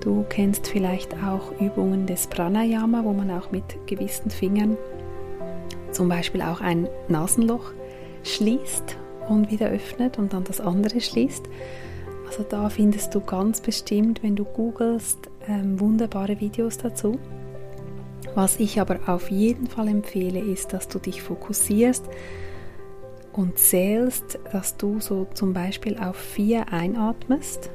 Du 0.01 0.25
kennst 0.29 0.66
vielleicht 0.66 1.14
auch 1.14 1.53
Übungen 1.61 2.07
des 2.07 2.27
Pranayama, 2.27 3.05
wo 3.05 3.12
man 3.12 3.31
auch 3.31 3.53
mit 3.53 3.64
gewissen 3.87 4.31
Fingern 4.31 4.77
zum 5.92 6.09
Beispiel 6.09 6.42
auch 6.42 6.61
ein 6.61 6.88
Nasenloch 7.09 7.73
schließt 8.25 8.99
und 9.29 9.51
wieder 9.51 9.69
öffnet 9.69 10.19
und 10.19 10.33
dann 10.33 10.45
das 10.45 10.61
andere 10.61 11.01
schließt. 11.01 11.49
Also 12.27 12.45
da 12.49 12.69
findest 12.69 13.14
du 13.14 13.21
ganz 13.21 13.61
bestimmt, 13.61 14.23
wenn 14.23 14.37
du 14.37 14.45
googelst, 14.45 15.19
ähm, 15.47 15.81
wunderbare 15.81 16.41
Videos 16.41 16.79
dazu. 16.79 17.19
Was 18.35 18.61
ich 18.61 18.81
aber 18.81 19.01
auf 19.07 19.31
jeden 19.31 19.67
Fall 19.67 19.88
empfehle, 19.88 20.41
ist, 20.41 20.73
dass 20.73 20.88
du 20.88 20.99
dich 20.99 21.23
fokussierst 21.23 22.05
und 23.33 23.59
zählst, 23.59 24.38
dass 24.53 24.77
du 24.77 25.01
so 25.01 25.27
zum 25.33 25.53
Beispiel 25.53 25.97
auf 25.99 26.17
vier 26.17 26.73
einatmest. 26.73 27.71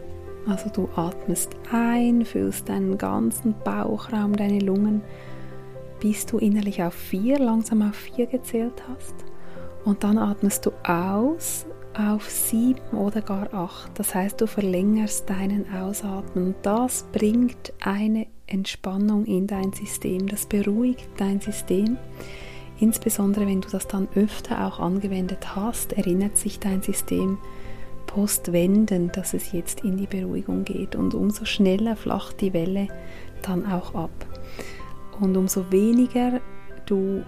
Also 0.46 0.70
du 0.70 0.90
atmest 0.96 1.56
ein, 1.72 2.26
füllst 2.26 2.70
deinen 2.70 2.98
ganzen 2.98 3.56
Bauchraum, 3.64 4.36
deine 4.36 4.60
Lungen, 4.60 5.02
bis 6.00 6.26
du 6.26 6.38
innerlich 6.38 6.84
auf 6.84 6.94
vier, 6.94 7.40
langsam 7.40 7.82
auf 7.82 7.96
vier 7.96 8.28
gezählt 8.28 8.84
hast. 8.90 9.16
Und 9.86 10.04
dann 10.04 10.18
atmest 10.18 10.66
du 10.66 10.72
aus 10.84 11.66
auf 11.98 12.30
sieben 12.30 12.98
oder 12.98 13.22
gar 13.22 13.54
acht. 13.54 13.92
Das 14.00 14.16
heißt, 14.16 14.42
du 14.42 14.48
verlängerst 14.48 15.30
deinen 15.30 15.72
Ausatmen 15.74 16.56
das 16.64 17.06
bringt 17.12 17.74
eine 17.84 18.28
Entspannung 18.48 19.26
in 19.26 19.48
dein 19.48 19.74
System. 19.74 20.28
Das 20.28 20.46
beruhigt 20.46 21.08
dein 21.18 21.40
System. 21.40 21.98
Insbesondere 22.80 23.48
wenn 23.48 23.62
du 23.62 23.70
das 23.70 23.88
dann 23.88 24.08
öfter 24.16 24.66
auch 24.68 24.80
angewendet 24.80 25.56
hast, 25.56 25.94
erinnert 25.94 26.38
sich 26.38 26.60
dein 26.60 26.82
System 26.82 27.38
postwendend, 28.08 29.16
dass 29.16 29.34
es 29.34 29.52
jetzt 29.52 29.84
in 29.84 29.98
die 29.98 30.08
Beruhigung 30.08 30.66
geht 30.66 30.96
und 30.96 31.14
umso 31.14 31.46
schneller 31.46 31.96
flacht 31.96 32.42
die 32.42 32.54
Welle 32.54 32.88
dann 33.42 33.66
auch 33.66 33.96
ab. 33.96 34.12
Und 35.20 35.38
umso 35.38 35.72
weniger 35.72 36.42
du 36.86 37.24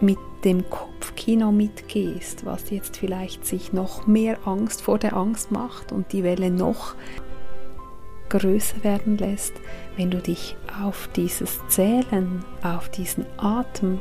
mit 0.00 0.18
dem 0.44 0.68
Kopfkino 0.70 1.50
mitgehst, 1.52 2.46
was 2.46 2.70
jetzt 2.70 2.96
vielleicht 2.96 3.44
sich 3.44 3.72
noch 3.72 4.06
mehr 4.06 4.38
Angst 4.46 4.82
vor 4.82 4.98
der 4.98 5.16
Angst 5.16 5.50
macht 5.50 5.92
und 5.92 6.12
die 6.12 6.22
Welle 6.22 6.50
noch 6.50 6.94
größer 8.28 8.84
werden 8.84 9.18
lässt, 9.18 9.54
wenn 9.96 10.10
du 10.10 10.18
dich 10.18 10.56
auf 10.82 11.08
dieses 11.16 11.60
Zählen, 11.68 12.44
auf 12.62 12.88
diesen 12.88 13.26
Atem 13.38 14.00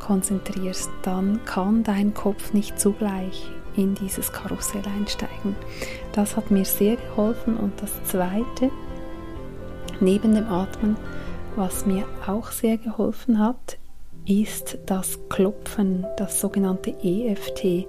konzentrierst, 0.00 0.90
dann 1.02 1.40
kann 1.44 1.84
dein 1.84 2.14
Kopf 2.14 2.52
nicht 2.52 2.80
zugleich 2.80 3.50
in 3.76 3.94
dieses 3.94 4.32
Karussell 4.32 4.82
einsteigen. 4.96 5.54
Das 6.12 6.36
hat 6.36 6.50
mir 6.50 6.64
sehr 6.64 6.96
geholfen 6.96 7.56
und 7.56 7.80
das 7.80 8.02
Zweite, 8.04 8.70
neben 10.00 10.34
dem 10.34 10.46
Atmen, 10.48 10.96
was 11.56 11.86
mir 11.86 12.04
auch 12.26 12.50
sehr 12.50 12.78
geholfen 12.78 13.38
hat, 13.38 13.78
ist 14.28 14.78
das 14.86 15.18
Klopfen, 15.30 16.06
das 16.18 16.40
sogenannte 16.40 16.94
EFT. 17.02 17.86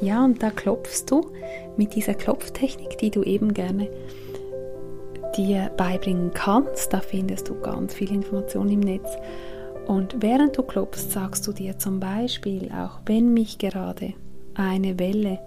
Ja, 0.00 0.24
und 0.24 0.42
da 0.42 0.50
klopfst 0.50 1.04
du 1.08 1.30
mit 1.76 1.94
dieser 1.94 2.14
Klopftechnik, 2.14 2.98
die 2.98 3.10
du 3.10 3.22
eben 3.22 3.54
gerne 3.54 3.88
dir 5.36 5.70
beibringen 5.76 6.32
kannst. 6.34 6.92
Da 6.92 7.00
findest 7.00 7.48
du 7.48 7.60
ganz 7.60 7.94
viel 7.94 8.12
Information 8.12 8.68
im 8.68 8.80
Netz. 8.80 9.16
Und 9.86 10.16
während 10.20 10.58
du 10.58 10.62
klopfst, 10.62 11.12
sagst 11.12 11.46
du 11.46 11.52
dir 11.52 11.78
zum 11.78 12.00
Beispiel, 12.00 12.70
auch 12.72 12.98
wenn 13.06 13.32
mich 13.32 13.58
gerade 13.58 14.14
eine 14.54 14.98
Welle 14.98 15.38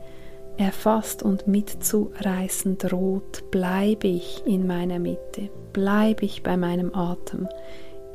erfasst 0.57 1.21
und 1.21 1.47
mitzureißen 1.47 2.77
droht, 2.77 3.51
bleibe 3.51 4.07
ich 4.07 4.43
in 4.45 4.67
meiner 4.67 4.99
Mitte, 4.99 5.49
bleibe 5.73 6.25
ich 6.25 6.43
bei 6.43 6.55
meinem 6.57 6.93
Atem, 6.93 7.47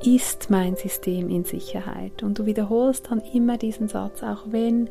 ist 0.05 0.51
mein 0.51 0.77
System 0.77 1.31
in 1.31 1.45
Sicherheit. 1.45 2.23
Und 2.23 2.39
du 2.39 2.47
wiederholst 2.47 3.11
dann 3.11 3.21
immer 3.33 3.57
diesen 3.57 3.89
Satz, 3.89 4.23
auch 4.23 4.45
wenn 4.47 4.89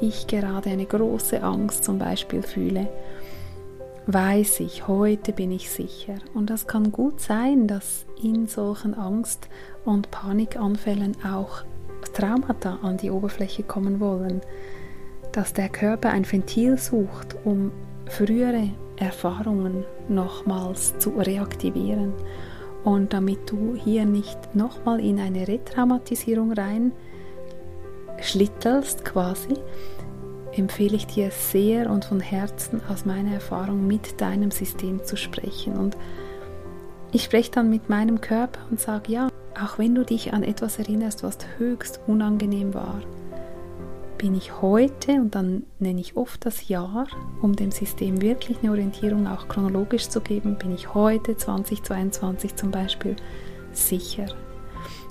ich 0.00 0.26
gerade 0.26 0.70
eine 0.70 0.86
große 0.86 1.42
Angst 1.42 1.84
zum 1.84 1.98
Beispiel 1.98 2.42
fühle 2.42 2.88
weiß 4.06 4.60
ich, 4.60 4.86
heute 4.86 5.32
bin 5.32 5.50
ich 5.50 5.70
sicher. 5.70 6.14
Und 6.34 6.50
das 6.50 6.66
kann 6.66 6.92
gut 6.92 7.20
sein, 7.20 7.66
dass 7.66 8.04
in 8.22 8.46
solchen 8.46 8.94
Angst- 8.94 9.48
und 9.84 10.10
Panikanfällen 10.10 11.16
auch 11.24 11.62
Traumata 12.12 12.78
an 12.82 12.96
die 12.98 13.10
Oberfläche 13.10 13.62
kommen 13.62 14.00
wollen, 14.00 14.40
dass 15.32 15.52
der 15.52 15.68
Körper 15.68 16.10
ein 16.10 16.30
Ventil 16.30 16.76
sucht, 16.76 17.34
um 17.44 17.72
frühere 18.06 18.70
Erfahrungen 18.96 19.84
nochmals 20.08 20.96
zu 20.98 21.10
reaktivieren. 21.18 22.12
Und 22.84 23.12
damit 23.14 23.50
du 23.50 23.74
hier 23.74 24.04
nicht 24.04 24.54
nochmal 24.54 25.00
in 25.00 25.18
eine 25.18 25.48
Retraumatisierung 25.48 26.52
rein 26.52 26.92
schlittelst 28.20 29.04
quasi, 29.04 29.54
empfehle 30.52 30.96
ich 30.96 31.06
dir 31.06 31.30
sehr 31.30 31.90
und 31.90 32.04
von 32.04 32.20
Herzen 32.20 32.80
aus 32.88 33.04
meiner 33.04 33.32
Erfahrung 33.32 33.86
mit 33.86 34.20
deinem 34.20 34.50
System 34.50 35.02
zu 35.02 35.16
sprechen. 35.16 35.76
Und 35.76 35.96
ich 37.12 37.24
spreche 37.24 37.50
dann 37.50 37.70
mit 37.70 37.88
meinem 37.88 38.20
Körper 38.20 38.60
und 38.70 38.80
sage, 38.80 39.12
ja, 39.12 39.28
auch 39.60 39.78
wenn 39.78 39.94
du 39.94 40.04
dich 40.04 40.32
an 40.32 40.42
etwas 40.42 40.78
erinnerst, 40.78 41.22
was 41.22 41.38
höchst 41.58 42.00
unangenehm 42.06 42.74
war, 42.74 43.00
bin 44.24 44.34
ich 44.34 44.62
heute, 44.62 45.12
und 45.20 45.34
dann 45.34 45.64
nenne 45.78 46.00
ich 46.00 46.16
oft 46.16 46.46
das 46.46 46.68
Jahr, 46.68 47.06
um 47.42 47.54
dem 47.54 47.70
System 47.70 48.22
wirklich 48.22 48.56
eine 48.62 48.70
Orientierung 48.70 49.26
auch 49.26 49.48
chronologisch 49.48 50.08
zu 50.08 50.22
geben, 50.22 50.56
bin 50.56 50.72
ich 50.72 50.94
heute 50.94 51.36
2022 51.36 52.56
zum 52.56 52.70
Beispiel 52.70 53.16
sicher. 53.72 54.24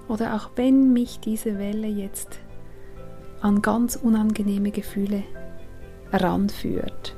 Oder 0.07 0.33
auch 0.33 0.49
wenn 0.55 0.93
mich 0.93 1.19
diese 1.19 1.59
Welle 1.59 1.85
jetzt 1.85 2.39
an 3.41 3.61
ganz 3.61 3.97
unangenehme 3.97 4.71
Gefühle 4.71 5.21
ranführt, 6.11 7.15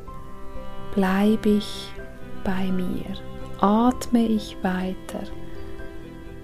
bleibe 0.95 1.47
ich 1.47 1.93
bei 2.43 2.73
mir, 2.73 3.05
atme 3.61 4.25
ich 4.25 4.57
weiter, 4.63 5.23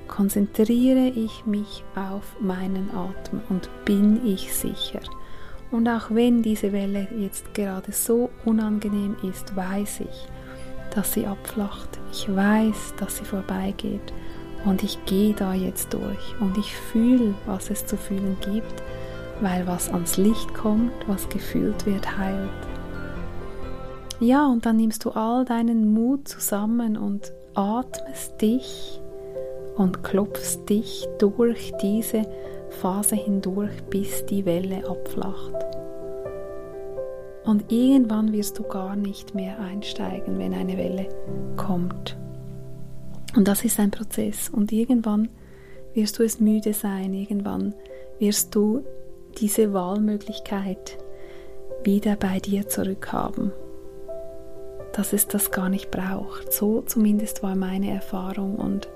konzentriere 0.08 1.08
ich 1.08 1.45
mich 1.45 1.84
auf 1.97 2.39
meinen 2.39 2.89
Atem 2.95 3.41
und 3.49 3.70
bin 3.84 4.26
ich 4.26 4.54
sicher. 4.54 5.02
Und 5.72 5.88
auch 5.88 6.09
wenn 6.09 6.41
diese 6.41 6.74
Welle 6.74 7.07
jetzt 7.17 7.53
gerade 7.53 7.91
so 7.91 8.30
unangenehm 8.45 9.15
ist, 9.24 9.55
weiß 9.55 10.01
ich, 10.01 10.28
dass 10.93 11.13
sie 11.13 11.26
abflacht. 11.26 11.99
Ich 12.11 12.28
weiß, 12.34 12.95
dass 12.99 13.17
sie 13.17 13.26
vorbeigeht. 13.26 14.13
Und 14.65 14.84
ich 14.84 15.03
gehe 15.05 15.34
da 15.34 15.53
jetzt 15.53 15.93
durch 15.93 16.36
und 16.39 16.57
ich 16.57 16.76
fühle, 16.76 17.34
was 17.47 17.72
es 17.72 17.86
zu 17.86 17.97
fühlen 17.97 18.38
gibt, 18.41 18.84
weil 19.39 19.65
was 19.65 19.89
ans 19.89 20.17
Licht 20.17 20.53
kommt, 20.53 20.91
was 21.07 21.28
gefühlt 21.30 21.86
wird, 21.86 22.17
heilt. 22.17 22.49
Ja, 24.19 24.45
und 24.45 24.67
dann 24.67 24.78
nimmst 24.78 25.03
du 25.05 25.09
all 25.11 25.45
deinen 25.45 25.93
Mut 25.93 26.28
zusammen 26.28 26.95
und 26.95 27.34
atmest 27.55 28.39
dich 28.39 29.01
und 29.78 30.03
klopfst 30.03 30.69
dich 30.69 31.07
durch 31.17 31.74
diese 31.82 32.28
Phase 32.72 33.15
hindurch, 33.15 33.84
bis 33.89 34.26
die 34.26 34.45
Welle 34.45 34.88
abflacht. 34.89 35.53
Und 37.43 37.72
irgendwann 37.72 38.32
wirst 38.34 38.59
du 38.59 38.63
gar 38.63 38.95
nicht 38.95 39.36
mehr 39.36 39.59
einsteigen, 39.59 40.38
wenn 40.39 40.53
eine 40.53 40.78
Welle 40.78 41.09
kommt. 41.57 42.17
Und 43.36 43.47
das 43.47 43.63
ist 43.63 43.80
ein 43.80 43.91
Prozess. 43.91 44.49
Und 44.49 44.72
irgendwann 44.72 45.30
wirst 45.93 46.19
du 46.19 46.24
es 46.24 46.39
müde 46.39 46.74
sein, 46.74 47.13
irgendwann 47.13 47.74
wirst 48.19 48.53
du 48.55 48.84
diese 49.38 49.74
Wahlmöglichkeit 49.74 50.97
wieder 51.84 52.15
bei 52.15 52.39
dir 52.39 52.67
zurückhaben. 52.67 53.51
Dass 54.93 55.13
es 55.13 55.28
das 55.28 55.51
gar 55.51 55.69
nicht 55.69 55.89
braucht. 55.89 56.51
So 56.53 56.82
zumindest 56.82 57.41
war 57.41 57.55
meine 57.55 57.91
Erfahrung. 57.91 58.55
Und 58.55 58.89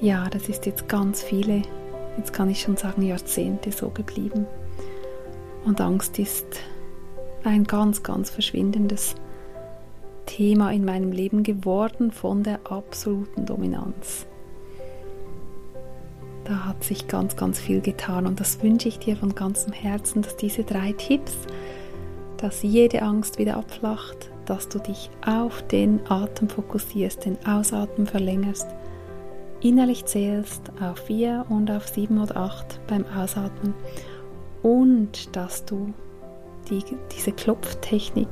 ja, 0.00 0.28
das 0.28 0.48
ist 0.48 0.66
jetzt 0.66 0.88
ganz 0.88 1.22
viele, 1.22 1.62
jetzt 2.16 2.32
kann 2.32 2.50
ich 2.50 2.60
schon 2.60 2.76
sagen, 2.76 3.02
Jahrzehnte 3.02 3.72
so 3.72 3.90
geblieben. 3.90 4.46
Und 5.64 5.80
Angst 5.80 6.18
ist 6.18 6.46
ein 7.44 7.64
ganz, 7.64 8.02
ganz 8.02 8.30
verschwindendes 8.30 9.14
Thema 10.26 10.72
in 10.72 10.84
meinem 10.84 11.12
Leben 11.12 11.42
geworden 11.42 12.10
von 12.10 12.42
der 12.42 12.60
absoluten 12.70 13.46
Dominanz. 13.46 14.26
Da 16.44 16.66
hat 16.66 16.84
sich 16.84 17.08
ganz, 17.08 17.36
ganz 17.36 17.58
viel 17.58 17.80
getan 17.80 18.26
und 18.26 18.40
das 18.40 18.62
wünsche 18.62 18.88
ich 18.88 18.98
dir 18.98 19.16
von 19.16 19.34
ganzem 19.34 19.72
Herzen, 19.72 20.22
dass 20.22 20.36
diese 20.36 20.62
drei 20.62 20.92
Tipps, 20.92 21.34
dass 22.36 22.62
jede 22.62 23.02
Angst 23.02 23.38
wieder 23.38 23.56
abflacht, 23.56 24.30
dass 24.44 24.68
du 24.68 24.78
dich 24.78 25.10
auf 25.24 25.62
den 25.68 26.00
Atem 26.08 26.50
fokussierst, 26.50 27.24
den 27.24 27.38
Ausatmen 27.46 28.06
verlängerst, 28.06 28.66
innerlich 29.64 30.04
zählst 30.04 30.70
auf 30.80 30.98
vier 31.06 31.46
und 31.48 31.70
auf 31.70 31.88
sieben 31.88 32.20
oder 32.20 32.36
acht 32.36 32.78
beim 32.86 33.04
Ausatmen 33.06 33.74
und 34.62 35.34
dass 35.34 35.64
du 35.64 35.92
die, 36.68 36.84
diese 37.16 37.32
Klopftechnik 37.32 38.28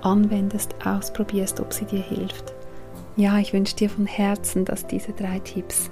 anwendest, 0.00 0.74
ausprobierst, 0.84 1.60
ob 1.60 1.72
sie 1.72 1.84
dir 1.84 2.02
hilft. 2.02 2.54
Ja, 3.16 3.38
ich 3.38 3.52
wünsche 3.52 3.76
dir 3.76 3.90
von 3.90 4.06
Herzen, 4.06 4.64
dass 4.64 4.86
diese 4.86 5.12
drei 5.12 5.38
Tipps 5.38 5.90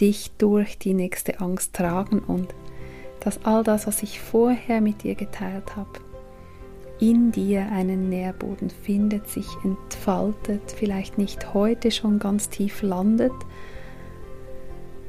dich 0.00 0.32
durch 0.38 0.78
die 0.78 0.94
nächste 0.94 1.40
Angst 1.40 1.74
tragen 1.74 2.20
und 2.20 2.54
dass 3.20 3.44
all 3.44 3.62
das, 3.62 3.86
was 3.86 4.02
ich 4.02 4.20
vorher 4.20 4.80
mit 4.80 5.02
dir 5.02 5.14
geteilt 5.14 5.76
habe, 5.76 6.00
in 7.00 7.32
dir 7.32 7.66
einen 7.70 8.08
Nährboden 8.08 8.70
findet, 8.70 9.28
sich 9.28 9.46
entfaltet, 9.62 10.72
vielleicht 10.74 11.18
nicht 11.18 11.52
heute 11.54 11.90
schon 11.90 12.18
ganz 12.18 12.48
tief 12.48 12.82
landet, 12.82 13.32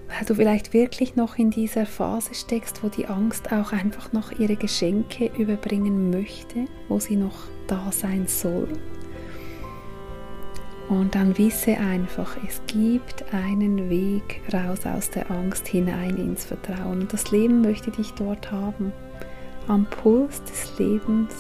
weil 0.08 0.26
du 0.26 0.36
vielleicht 0.36 0.74
wirklich 0.74 1.16
noch 1.16 1.38
in 1.38 1.50
dieser 1.50 1.86
Phase 1.86 2.34
steckst, 2.34 2.84
wo 2.84 2.90
die 2.90 3.08
Angst 3.08 3.52
auch 3.52 3.72
einfach 3.72 4.14
noch 4.14 4.32
ihre 4.32 4.56
Geschenke 4.56 5.32
überbringen 5.38 6.10
möchte, 6.10 6.66
wo 6.88 7.00
sie 7.00 7.16
noch 7.16 7.36
da 7.68 7.92
sein 7.92 8.28
soll. 8.28 8.68
Und 10.88 11.16
dann 11.16 11.36
wisse 11.38 11.78
einfach, 11.78 12.38
es 12.48 12.62
gibt 12.68 13.34
einen 13.34 13.90
Weg 13.90 14.42
raus 14.54 14.86
aus 14.86 15.10
der 15.10 15.32
Angst 15.32 15.68
hinein 15.68 16.16
ins 16.18 16.46
Vertrauen. 16.46 17.02
Und 17.02 17.14
das 17.14 17.32
Leben 17.32 17.62
möchte 17.62 17.90
dich 17.90 18.12
dort 18.12 18.52
haben, 18.52 18.94
am 19.68 19.86
Puls 19.86 20.44
des 20.44 20.78
Lebens. 20.78 21.34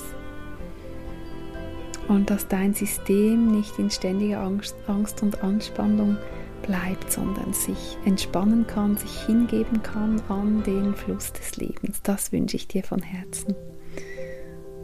Und 2.08 2.32
dass 2.32 2.48
dein 2.48 2.74
System 2.74 3.52
nicht 3.52 3.78
in 3.78 3.92
ständiger 3.92 4.40
Angst, 4.40 4.76
Angst 4.88 5.22
und 5.22 5.44
Anspannung 5.44 6.18
bleibt, 6.66 7.12
sondern 7.12 7.54
sich 7.54 7.98
entspannen 8.06 8.68
kann, 8.68 8.98
sich 8.98 9.26
hingeben 9.26 9.82
kann 9.84 10.22
an 10.30 10.64
den 10.64 10.96
Fluss 10.96 11.34
des 11.34 11.58
Lebens. 11.58 12.02
Das 12.04 12.32
wünsche 12.32 12.58
ich 12.58 12.68
dir 12.68 12.84
von 12.84 13.02
Herzen. 13.02 13.56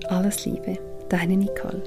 Alles 0.07 0.45
Liebe, 0.45 0.77
deine 1.09 1.37
Nicole. 1.37 1.83